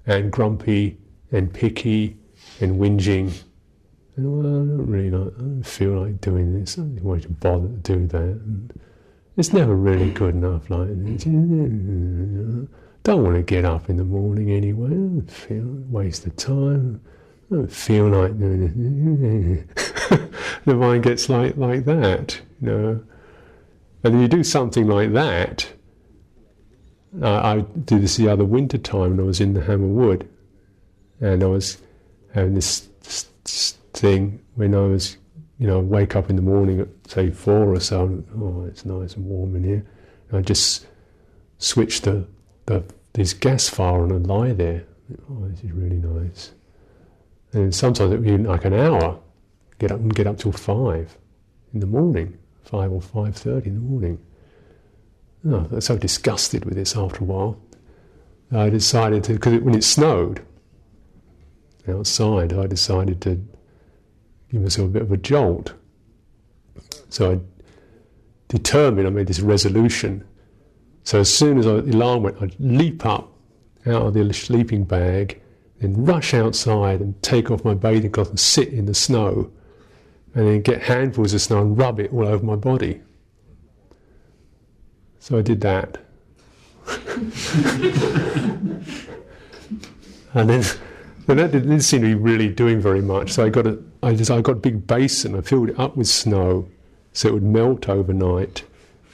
[0.07, 0.99] and grumpy
[1.32, 2.16] and picky
[2.61, 3.32] and whinging
[4.16, 6.78] and well, I don't really like, I don't feel like doing this.
[6.78, 8.20] I don't want to bother to do that.
[8.20, 8.72] And
[9.36, 10.68] it's never really good enough.
[10.68, 10.88] Like,
[13.02, 14.88] don't want to get up in the morning anyway.
[14.88, 17.00] I don't feel waste of time.
[17.50, 19.76] I don't feel like doing it.
[20.64, 23.02] the mind gets like like that, you know.
[24.02, 25.72] And then you do something like that.
[27.22, 30.28] I, I did this the other winter time when I was in the Hammer Wood,
[31.20, 31.78] and I was
[32.32, 32.88] having this,
[33.44, 35.16] this thing when I was,
[35.59, 38.22] you know, wake up in the morning at say four or so.
[38.36, 39.86] Oh, it's nice and warm in here.
[40.28, 40.86] And I just
[41.59, 42.26] switch the,
[42.66, 44.84] the this gas fire on and lie there.
[45.30, 46.53] Oh, this is really nice.
[47.53, 49.18] And sometimes it would be like an hour.
[49.78, 51.16] Get up and get up till five
[51.72, 54.18] in the morning, five or five thirty in the morning.
[55.49, 57.59] Oh, I was so disgusted with this after a while.
[58.53, 60.45] I decided to because when it snowed
[61.88, 63.43] outside, I decided to
[64.51, 65.74] give myself a bit of a jolt.
[67.09, 67.40] So I
[68.48, 70.24] determined, I made this resolution.
[71.05, 73.32] So as soon as the alarm went, I'd leap up
[73.86, 75.40] out of the sleeping bag,
[75.80, 79.51] then rush outside and take off my bathing cloth and sit in the snow,
[80.34, 83.01] and then get handfuls of snow and rub it all over my body.
[85.18, 85.98] So I did that.
[90.34, 90.64] and then
[91.29, 93.33] and that didn't seem to be really doing very much.
[93.33, 95.37] So I got a, I just, I got a big basin.
[95.37, 96.68] I filled it up with snow,
[97.12, 98.62] so it would melt overnight.
[98.62, 98.68] And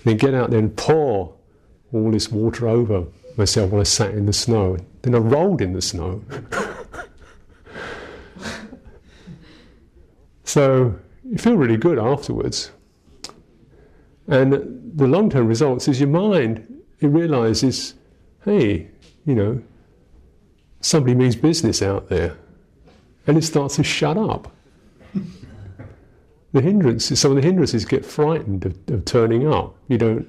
[0.04, 1.34] Then get out there and pour
[1.92, 4.78] all this water over myself when I sat in the snow.
[5.02, 6.22] Then I rolled in the snow.
[10.44, 12.70] so you feel really good afterwards.
[14.28, 14.52] And
[14.96, 16.82] the long-term results is your mind.
[17.00, 17.94] It realizes,
[18.44, 18.88] hey,
[19.24, 19.62] you know,
[20.86, 22.36] somebody means business out there,
[23.26, 24.50] and it starts to shut up.
[26.52, 29.74] The hindrances, some of the hindrances get frightened of, of turning up.
[29.88, 30.16] You don't.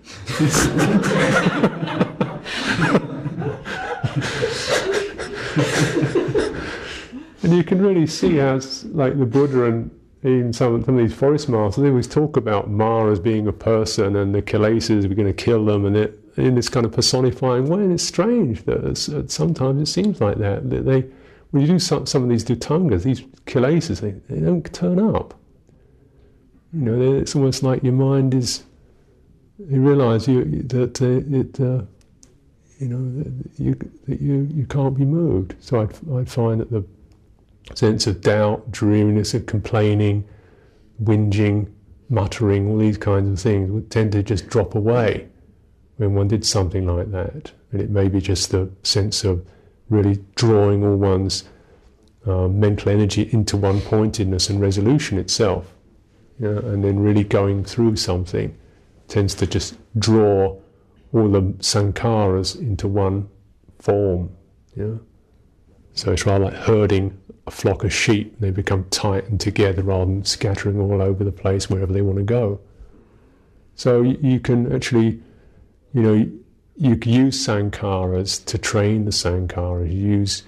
[7.43, 8.59] and you can really see how,
[8.91, 9.91] like the Buddha and
[10.23, 13.53] even some, some of these forest masters, they always talk about Mara as being a
[13.53, 16.91] person and the kilesas, we're going to kill them, and it, in this kind of
[16.91, 17.81] personifying way.
[17.81, 20.69] And it's strange that sometimes it seems like that.
[20.69, 21.01] that they,
[21.51, 25.33] when you do some, some of these dhutangas, these kilesas, they, they don't turn up.
[26.73, 28.63] You know, it's almost like your mind is.
[29.57, 31.81] You realise you that uh, it, uh,
[32.77, 35.55] you know, that you that you you can't be moved.
[35.61, 36.83] So I'd I'd find that the
[37.73, 40.27] sense of doubt, dreariness, of complaining,
[41.01, 41.71] whinging,
[42.09, 45.27] muttering, all these kinds of things would tend to just drop away
[45.97, 47.51] when one did something like that.
[47.71, 49.45] And it may be just the sense of
[49.89, 51.43] really drawing all one's
[52.25, 55.73] uh, mental energy into one pointedness and resolution itself.
[56.39, 58.55] You know, and then really going through something
[59.07, 60.55] tends to just draw
[61.13, 63.29] all the sankharas into one
[63.79, 64.29] form.
[64.75, 64.99] You know?
[65.93, 67.17] So it's rather like herding
[67.47, 68.39] a flock of sheep.
[68.39, 72.19] They become tight and together rather than scattering all over the place wherever they want
[72.19, 72.59] to go.
[73.75, 75.21] So you, you can actually,
[75.97, 76.29] you know,
[76.75, 79.91] you can use sankharas to train the sankharas.
[79.91, 80.43] You use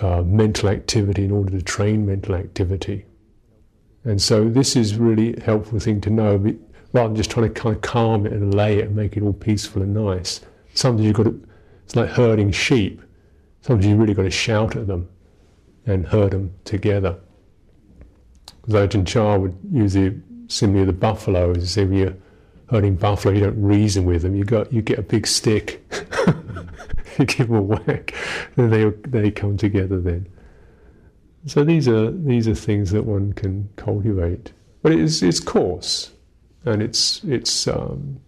[0.00, 3.06] uh, mental activity in order to train mental activity.
[4.02, 6.36] And so this is really a helpful thing to know,
[6.92, 9.22] rather than just trying to kind of calm it and lay it and make it
[9.22, 10.40] all peaceful and nice.
[10.74, 11.48] Sometimes you've got to,
[11.84, 13.00] it's like herding sheep.
[13.60, 15.08] Sometimes you've really got to shout at them
[15.86, 17.20] and herd them together.
[18.66, 22.16] Ajahn Chah would use the simile of the buffalo, as if you're
[22.72, 25.84] herding buffalo, you don't reason with them, you, got, you get a big stick,
[27.18, 28.14] you give them a whack,
[28.56, 30.26] then they, they come together then.
[31.44, 34.54] So these are, these are things that one can cultivate.
[34.80, 36.12] But it's, it's coarse,
[36.64, 38.18] and it's, it's um,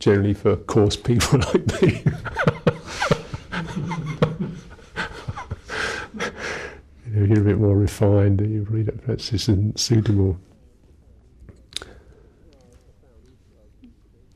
[0.00, 2.02] generally for coarse people like me.
[7.06, 10.38] you know, you're a bit more refined, you read it, perhaps this isn't suitable.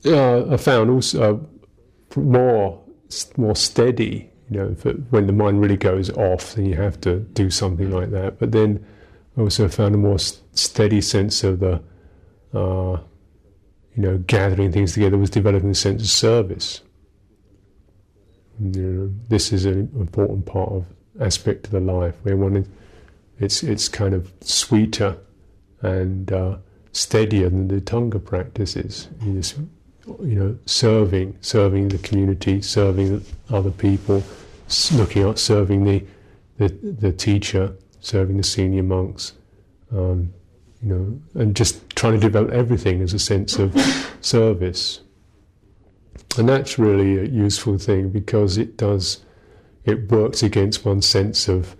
[0.04, 1.40] Yeah, I found also
[2.14, 2.80] uh, more
[3.36, 4.30] more steady.
[4.50, 4.66] You know,
[5.10, 8.38] when the mind really goes off, then you have to do something like that.
[8.38, 8.84] But then
[9.36, 11.80] I also found a more steady sense of the,
[12.52, 12.98] uh,
[13.96, 16.82] you know, gathering things together was developing a sense of service.
[18.60, 20.84] You know, this is an important part of
[21.20, 22.68] aspect of the life where one is,
[23.38, 25.16] it's it's kind of sweeter
[25.80, 26.58] and uh,
[26.92, 29.08] steadier than Dhutanga practices.
[29.22, 29.56] You, just,
[30.06, 34.22] you know, serving, serving the community, serving other people,
[34.92, 36.04] looking at serving the,
[36.58, 39.32] the the teacher, serving the senior monks,
[39.92, 40.32] um,
[40.82, 43.74] you know, and just trying to develop everything as a sense of
[44.20, 45.00] service.
[46.36, 49.24] And that's really a useful thing because it does
[49.84, 51.76] it works against one's sense of,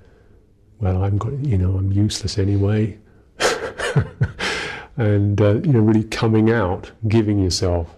[0.81, 2.99] well, I'm got, you know, I'm useless anyway,
[4.97, 7.95] and uh, you know, really coming out, giving yourself.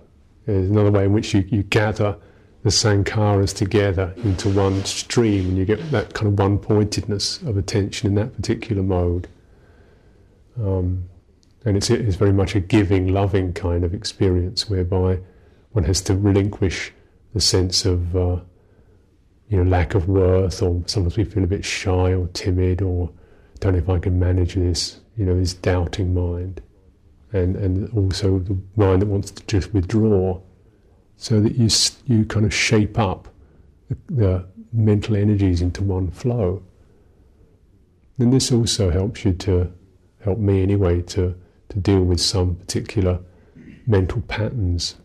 [0.47, 2.17] Is another way in which you, you gather
[2.63, 8.09] the sankharas together into one stream, and you get that kind of one-pointedness of attention
[8.09, 9.29] in that particular mode.
[10.61, 11.09] Um,
[11.65, 15.21] and it's, it's very much a giving, loving kind of experience whereby
[15.73, 16.93] one has to relinquish
[17.35, 18.41] the sense of uh,
[19.49, 23.11] you know, lack of worth, or sometimes we feel a bit shy or timid, or
[23.61, 25.01] don't know if I can manage this.
[25.17, 26.61] You know, this doubting mind,
[27.33, 30.41] and and also the mind that wants to just withdraw,
[31.17, 31.69] so that you
[32.07, 33.29] you kind of shape up
[33.89, 36.63] the, the mental energies into one flow.
[38.19, 39.73] And this also helps you to
[40.21, 41.35] help me anyway to
[41.69, 43.21] to deal with some particular
[43.87, 44.97] mental patterns.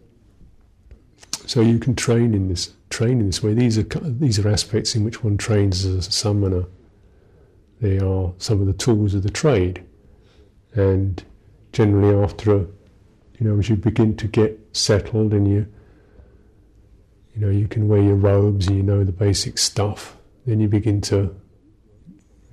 [1.45, 3.53] So you can train in this train in this way.
[3.53, 6.67] These are these are aspects in which one trains as a samana.
[7.79, 9.83] They are some of the tools of the trade,
[10.73, 11.23] and
[11.71, 15.67] generally after a, you know, as you begin to get settled and you,
[17.33, 20.17] you know, you can wear your robes and you know the basic stuff.
[20.45, 21.35] Then you begin to.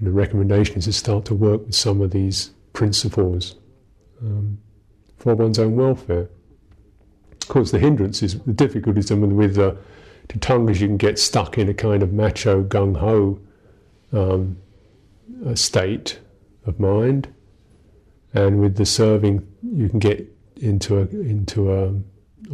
[0.01, 3.57] The recommendation is to start to work with some of these principles
[4.23, 4.59] um,
[5.17, 6.31] for one's own welfare.
[7.33, 9.75] Of course, the hindrances, the difficulties with uh,
[10.29, 13.41] dhutangas, you can get stuck in a kind of macho gung ho
[14.13, 14.59] um,
[15.55, 16.21] state
[16.67, 17.33] of mind,
[18.35, 20.27] and with the serving, you can get
[20.57, 21.95] into a into a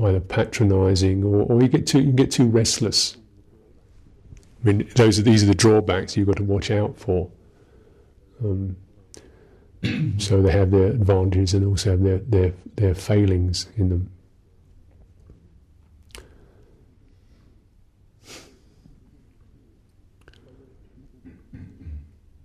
[0.03, 3.17] either patronising or, or you get too you get too restless.
[4.63, 7.31] I mean, those are these are the drawbacks you've got to watch out for.
[8.43, 8.77] Um,
[10.19, 14.11] so they have their advantages and also have their, their, their failings in them.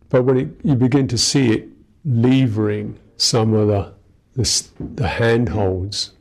[0.10, 1.70] But when it, you begin to see it
[2.04, 3.94] levering some of the,
[4.36, 6.14] the, the handholds,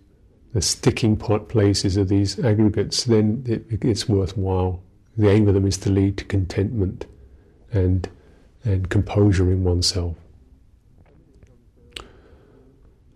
[0.52, 4.82] the sticking point places of these aggregates, then it, it's worthwhile.
[5.16, 7.06] The aim of them is to lead to contentment
[7.72, 8.08] and,
[8.64, 10.16] and composure in oneself.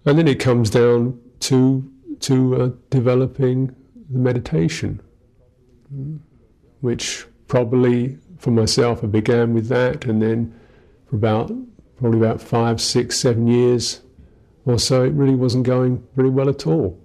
[0.05, 1.89] And then it comes down to
[2.21, 3.75] to uh, developing
[4.11, 5.01] the meditation,
[6.81, 10.59] which probably for myself I began with that, and then
[11.07, 11.53] for about
[12.03, 14.01] probably about five, six, seven years
[14.65, 17.01] or so, it really wasn't going very well at all.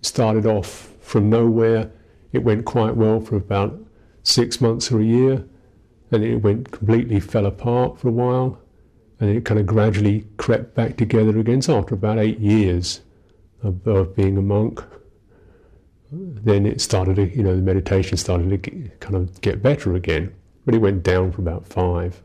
[0.00, 1.90] It started off from nowhere.
[2.32, 3.80] It went quite well for about
[4.22, 5.48] six months or a year,
[6.12, 8.60] and it went completely fell apart for a while,
[9.18, 11.62] and it kind of gradually crept back together again.
[11.62, 13.00] So after about eight years
[13.62, 14.84] of, of being a monk,
[16.12, 19.94] then it started to, you know, the meditation started to get, kind of get better
[19.94, 20.34] again,
[20.66, 22.22] but it went down for about five.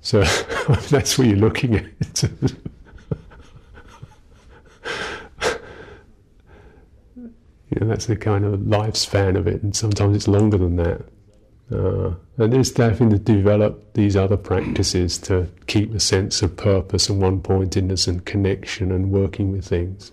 [0.00, 0.22] So
[0.90, 2.22] that's what you're looking at.
[7.14, 11.02] you know, that's the kind of lifespan of it, and sometimes it's longer than that.
[11.70, 17.10] Uh, and it's having to develop these other practices to keep a sense of purpose
[17.10, 20.12] and one pointedness and connection and working with things.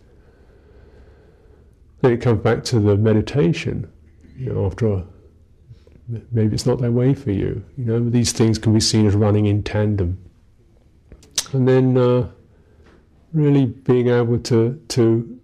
[2.01, 3.89] Then it comes back to the meditation.
[4.37, 5.05] You know, after
[6.07, 7.63] maybe it's not that way for you.
[7.77, 10.17] You know, these things can be seen as running in tandem.
[11.53, 12.29] And then uh,
[13.33, 15.39] really being able to to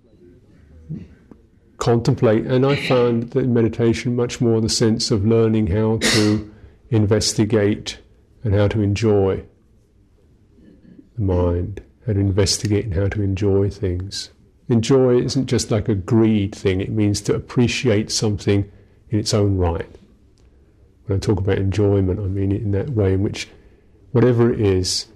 [1.77, 2.45] contemplate.
[2.45, 6.53] And I found that in meditation much more the sense of learning how to
[6.91, 7.99] investigate
[8.43, 9.43] and how to enjoy
[11.15, 14.29] the mind, how to investigate and how to enjoy things.
[14.69, 18.71] Enjoy isn't just like a greed thing, it means to appreciate something
[19.09, 19.97] in its own right.
[21.11, 23.49] When I talk about enjoyment, I mean it in that way in which
[24.13, 25.07] whatever it is,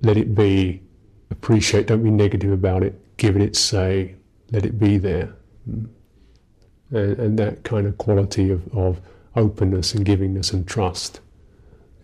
[0.00, 0.80] let it be,
[1.28, 4.14] appreciate, don't be negative about it, give it its say,
[4.52, 5.34] let it be there.
[5.66, 5.88] And,
[7.18, 9.00] and, that kind of quality of, of
[9.34, 11.18] openness and givingness and trust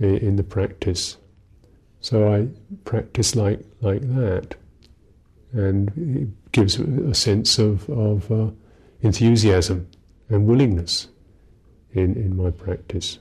[0.00, 1.16] in, in, the practice.
[2.00, 2.48] So I
[2.84, 4.56] practice like, like that.
[5.52, 8.50] And it gives a sense of, of uh,
[9.02, 9.86] enthusiasm
[10.28, 11.06] and willingness
[11.92, 13.18] in, in my practice.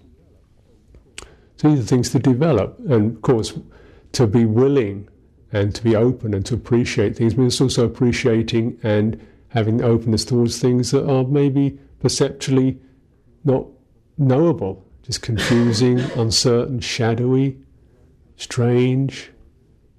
[1.58, 2.80] So these are things to develop.
[2.90, 3.54] And of course,
[4.14, 5.10] to be willing
[5.52, 10.60] and to be open and to appreciate things means also appreciating and having openness towards
[10.60, 12.80] things that are maybe perceptually
[13.44, 13.66] not
[14.18, 17.58] knowable, just confusing, uncertain, shadowy,
[18.38, 19.32] strange.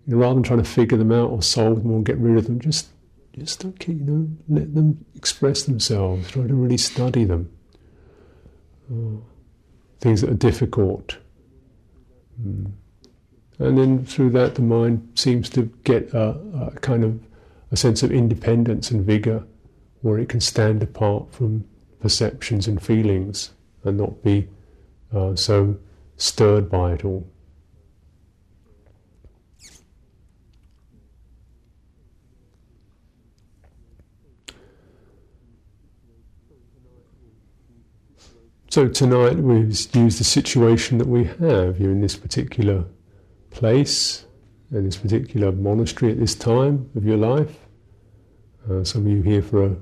[0.06, 2.36] You know, rather than trying to figure them out or solve them or get rid
[2.36, 2.88] of them, just
[3.34, 6.30] just okay, you know, let them express themselves.
[6.30, 7.50] Try to really study them.
[8.92, 9.22] Oh,
[10.00, 11.18] things that are difficult.
[12.42, 12.72] Mm.
[13.58, 17.20] And then through that, the mind seems to get a, a kind of
[17.70, 19.44] a sense of independence and vigor
[20.00, 21.64] where it can stand apart from
[22.00, 23.50] perceptions and feelings
[23.84, 24.48] and not be
[25.12, 25.76] uh, so
[26.16, 27.26] stirred by it all.
[38.70, 39.66] So tonight we've
[39.96, 41.80] used the situation that we have.
[41.80, 42.84] You're in this particular
[43.50, 44.26] place,
[44.70, 47.66] in this particular monastery at this time of your life.
[48.70, 49.76] Uh, some of you here for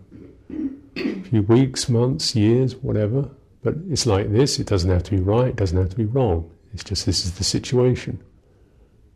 [0.48, 3.28] a few weeks, months, years, whatever.
[3.62, 4.58] But it's like this.
[4.58, 5.48] It doesn't have to be right.
[5.48, 6.50] It doesn't have to be wrong.
[6.72, 8.18] It's just this is the situation.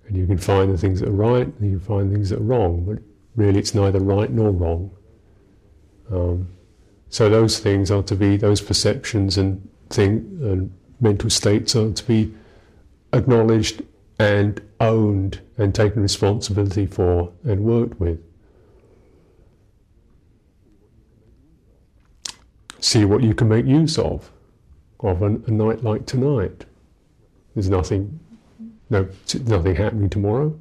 [0.07, 2.41] And you can find the things that are right and you can find things that
[2.41, 2.85] are wrong.
[2.85, 2.99] But
[3.37, 4.91] really, it's neither right nor wrong.
[6.11, 6.49] Um,
[7.13, 12.05] so those things are to be, those perceptions and thing and mental states are to
[12.05, 12.35] be
[13.13, 13.83] acknowledged
[14.19, 18.19] and owned and taken responsibility for and worked with.
[22.83, 24.31] see what you can make use of
[25.01, 26.65] of a, a night like tonight.
[27.55, 28.21] There's nothing,
[28.91, 29.09] no,
[29.47, 30.59] nothing happening tomorrow.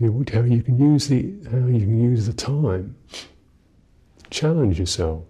[0.00, 2.96] How you can use the how you can use the time.
[4.30, 5.24] Challenge yourself.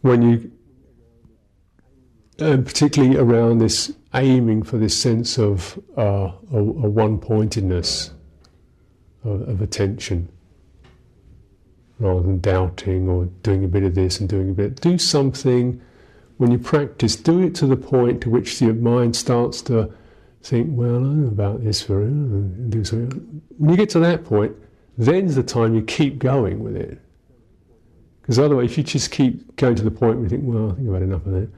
[0.00, 0.52] When you
[2.38, 8.10] and particularly around this aiming for this sense of uh, a, a one-pointedness
[9.24, 10.28] of, of, attention,
[12.02, 14.80] rather than doubting or doing a bit of this and doing a bit.
[14.80, 15.80] Do something
[16.36, 17.16] when you practice.
[17.16, 19.90] Do it to the point to which your mind starts to
[20.42, 23.42] think, "Well, I know about this." For do something.
[23.58, 24.52] When you get to that point,
[24.98, 26.98] then's the time you keep going with it.
[28.20, 30.74] Because otherwise, if you just keep going to the point where you think, "Well, I
[30.74, 31.48] think I've had enough of that,"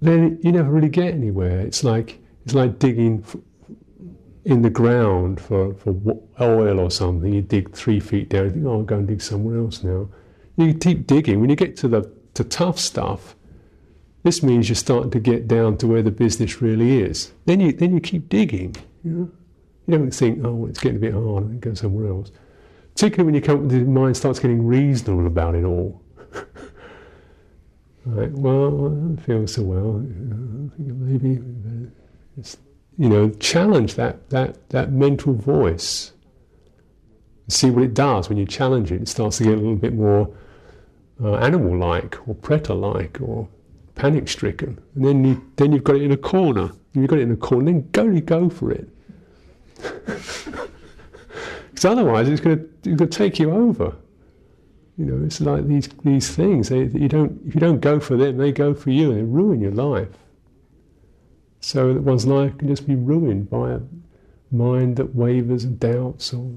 [0.00, 1.60] then you never really get anywhere.
[1.60, 3.24] It's like it's like digging
[4.44, 5.94] in the ground for, for
[6.40, 7.32] oil or something.
[7.32, 10.08] You dig three feet down, you think, oh, I'll go and dig somewhere else now.
[10.56, 11.40] You keep digging.
[11.40, 13.34] When you get to the to tough stuff,
[14.22, 17.32] this means you're starting to get down to where the business really is.
[17.46, 18.76] Then you then you keep digging.
[19.02, 19.30] You, know?
[19.86, 22.30] you don't think, oh, it's getting a bit hard, and go somewhere else.
[22.94, 26.02] Particularly when you come, the mind starts getting reasonable about it all.
[28.06, 30.02] Well, I don't feel so well.
[30.78, 31.38] Maybe,
[33.00, 36.12] you know, challenge that that that mental voice.
[37.48, 39.00] See what it does when you challenge it.
[39.00, 40.30] It starts to get a little bit more
[41.20, 43.48] uh, animal-like or predator-like or
[43.94, 46.72] panic-stricken, and then you then you've got it in a corner.
[46.92, 47.72] You've got it in a corner.
[47.72, 48.88] Then go go for it.
[51.70, 53.96] Because otherwise, it's going to take you over.
[54.98, 56.68] You know, it's like these these things.
[56.68, 59.22] They, you don't if you don't go for them, they go for you, and they
[59.22, 60.08] ruin your life.
[61.60, 63.80] So that one's life can just be ruined by a
[64.50, 66.50] mind that wavers and doubts, or.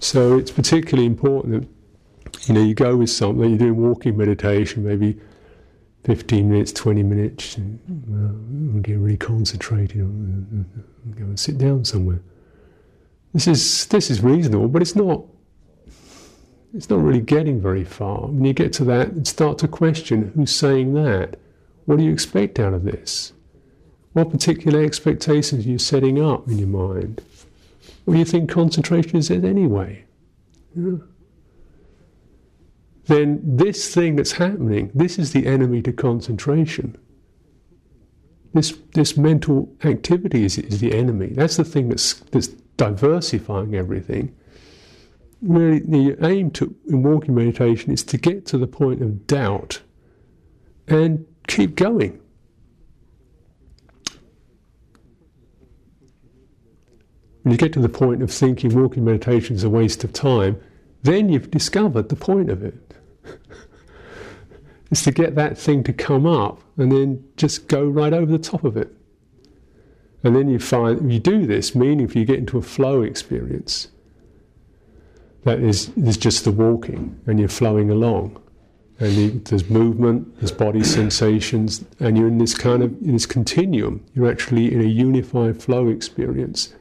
[0.00, 3.48] So it's particularly important that you know you go with something.
[3.48, 5.20] You're doing walking meditation, maybe
[6.04, 7.78] 15 minutes, 20 minutes, and,
[8.76, 10.66] uh, get really concentrated, and
[11.16, 12.20] go and sit down somewhere.
[13.34, 15.24] This is this is reasonable, but it's not.
[16.72, 18.28] It's not really getting very far.
[18.28, 21.36] When you get to that and start to question who's saying that,
[21.90, 23.32] what do you expect out of this?
[24.12, 27.20] What particular expectations are you setting up in your mind?
[28.04, 30.04] What do you think concentration is anyway?
[30.76, 30.98] Yeah.
[33.06, 36.96] Then this thing that's happening, this is the enemy to concentration.
[38.54, 41.30] This, this mental activity is, is the enemy.
[41.30, 44.32] That's the thing that's, that's diversifying everything.
[45.42, 49.80] Really, the aim to, in walking meditation is to get to the point of doubt
[50.86, 52.18] and keep going.
[57.42, 60.60] When you get to the point of thinking walking meditation is a waste of time,
[61.02, 62.74] then you've discovered the point of it.
[64.90, 68.38] is to get that thing to come up and then just go right over the
[68.38, 68.94] top of it.
[70.22, 73.88] And then you find, you do this, meaning you get into a flow experience,
[75.44, 78.40] that is, is just the walking and you're flowing along.
[79.00, 83.26] And you, there's movement, there's body sensations, and you're in this kind of in this
[83.26, 84.04] continuum.
[84.14, 86.74] You're actually in a unified flow experience.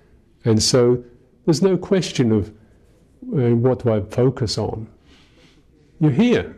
[0.43, 1.01] And so
[1.45, 2.49] there's no question of
[3.33, 4.87] uh, what do I focus on.
[6.01, 6.55] You're here,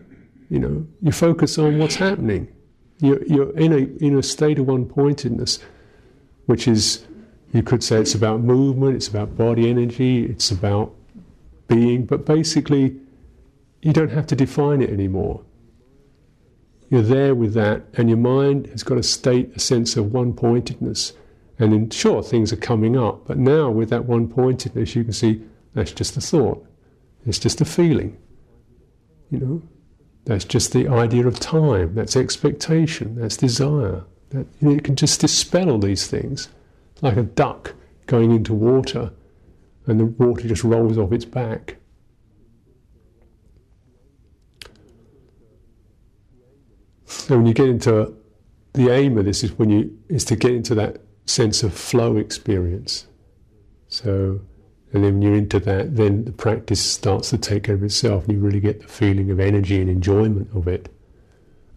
[0.49, 0.85] you know.
[1.01, 2.47] You focus on what's happening.
[2.99, 5.59] You're, you're in a in a state of one pointedness,
[6.47, 7.05] which is
[7.53, 10.93] you could say it's about movement, it's about body energy, it's about
[11.67, 12.95] being, but basically
[13.81, 15.41] you don't have to define it anymore.
[16.91, 20.33] You're there with that, and your mind has got a state, a sense of one
[20.33, 21.13] pointedness
[21.61, 25.13] and then, sure, things are coming up, but now with that one pointedness, you can
[25.13, 25.43] see
[25.75, 26.65] that's just a thought,
[27.27, 28.17] it's just a feeling.
[29.29, 29.61] You know,
[30.25, 34.03] that's just the idea of time, that's expectation, that's desire.
[34.29, 36.49] That, you know, you can just dispel these things,
[37.01, 37.75] like a duck
[38.07, 39.11] going into water,
[39.85, 41.77] and the water just rolls off its back.
[47.11, 48.13] So when you get into
[48.73, 52.17] the aim of this is when you is to get into that sense of flow
[52.17, 53.05] experience.
[53.89, 54.39] So,
[54.93, 58.23] and then when you're into that, then the practice starts to take care of itself,
[58.23, 60.89] and you really get the feeling of energy and enjoyment of it.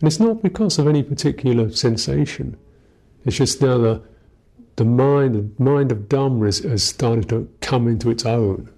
[0.00, 2.56] And it's not because of any particular sensation.
[3.24, 4.02] It's just now the
[4.76, 8.70] the mind, the mind of Dhamma has, has started to come into its own.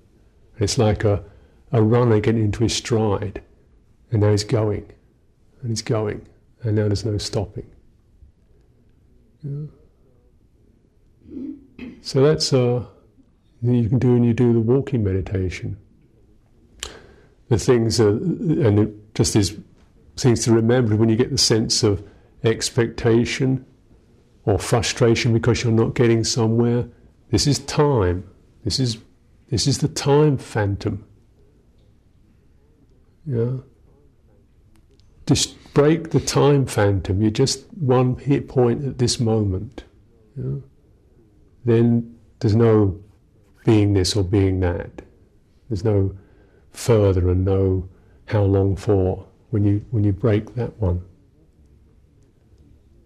[0.58, 1.24] It's like a,
[1.72, 3.42] a runner getting into his stride,
[4.10, 4.90] and now he's going,
[5.60, 6.26] and he's going,
[6.66, 7.70] and now there's no stopping.
[9.42, 9.66] Yeah.
[12.02, 12.84] So that's uh,
[13.62, 15.76] you can do when you do the walking meditation.
[17.48, 19.56] The things, are, and it just is
[20.16, 22.02] things to remember when you get the sense of
[22.42, 23.64] expectation
[24.44, 26.88] or frustration because you're not getting somewhere.
[27.30, 28.28] This is time.
[28.64, 28.98] This is
[29.48, 31.04] this is the time phantom.
[33.24, 33.58] Yeah.
[35.26, 37.20] Just break the time phantom.
[37.20, 39.84] You're just one hit point at this moment.
[40.36, 40.60] Yeah
[41.66, 42.98] then there's no
[43.64, 45.02] being this or being that.
[45.68, 46.16] There's no
[46.70, 47.88] further and no
[48.26, 51.02] how long for when you when you break that one.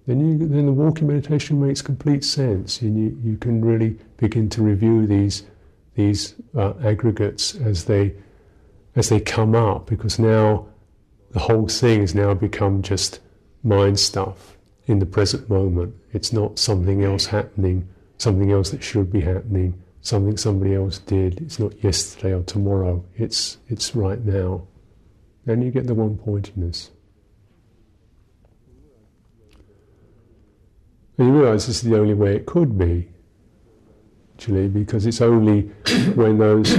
[0.07, 4.49] Then you then the walking meditation makes complete sense, and you, you can really begin
[4.51, 5.45] to review these
[5.95, 8.15] these uh, aggregates as they
[8.95, 10.67] as they come up, because now
[11.31, 13.21] the whole thing has now become just
[13.63, 15.95] mind stuff in the present moment.
[16.13, 17.89] It's not something else happening
[18.19, 21.41] something else that should be happening something somebody else did.
[21.41, 23.05] It's not yesterday or tomorrow.
[23.17, 24.67] It's it's right now.
[25.47, 26.91] And you get the one pointedness.
[31.19, 33.09] And you realise this is the only way it could be,
[34.35, 35.63] actually, because it's only
[36.15, 36.77] when those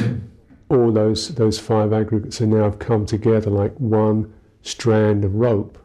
[0.70, 5.78] all those those five aggregates are now come together like one strand of rope.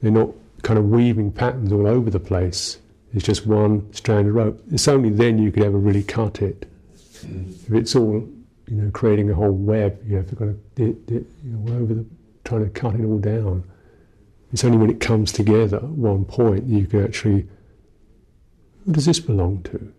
[0.00, 0.30] They're not
[0.62, 2.78] kind of weaving patterns all over the place.
[3.14, 4.62] It's just one strand of rope.
[4.70, 6.66] It's only then you could ever really cut it.
[7.22, 8.26] If it's all,
[8.66, 12.06] you know, creating a whole web, you have to kind you know, over the,
[12.44, 13.64] trying to cut it all down.
[14.52, 17.46] It's only when it comes together at one point that you can actually,
[18.84, 19.92] who does this belong to?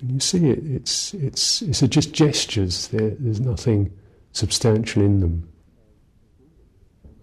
[0.00, 3.90] And you see it, it's, it's, it's just gestures, there, there's nothing
[4.36, 5.48] substantial in them.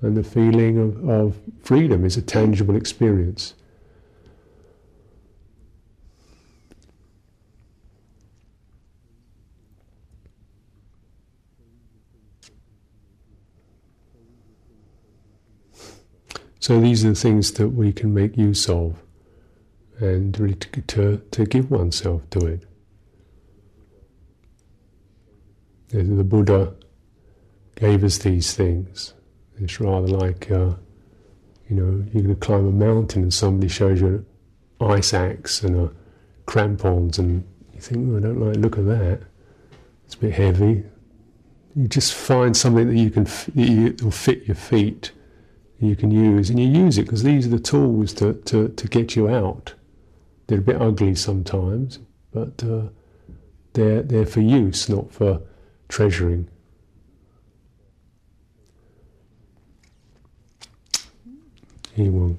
[0.01, 3.53] And the feeling of, of freedom is a tangible experience.
[16.59, 18.97] So these are the things that we can make use of
[19.99, 22.65] and really to, to, to give oneself to it.
[25.89, 26.73] The Buddha
[27.83, 29.13] gave us these things.
[29.59, 30.71] It's rather like, uh,
[31.69, 34.25] you know, you're going to climb a mountain and somebody shows you an
[34.89, 35.91] ice axe and a
[36.45, 37.43] crampons, and
[37.73, 39.23] you think, oh, I don't like the look of that.
[40.05, 40.83] It's a bit heavy.
[41.75, 45.11] You just find something that you can that will fit your feet,
[45.81, 48.87] you can use, and you use it because these are the tools to, to, to
[48.87, 49.73] get you out.
[50.47, 51.99] They're a bit ugly sometimes,
[52.31, 52.83] but uh,
[53.73, 55.41] they're, they're for use, not for
[55.89, 56.47] treasuring.
[61.95, 62.37] He won.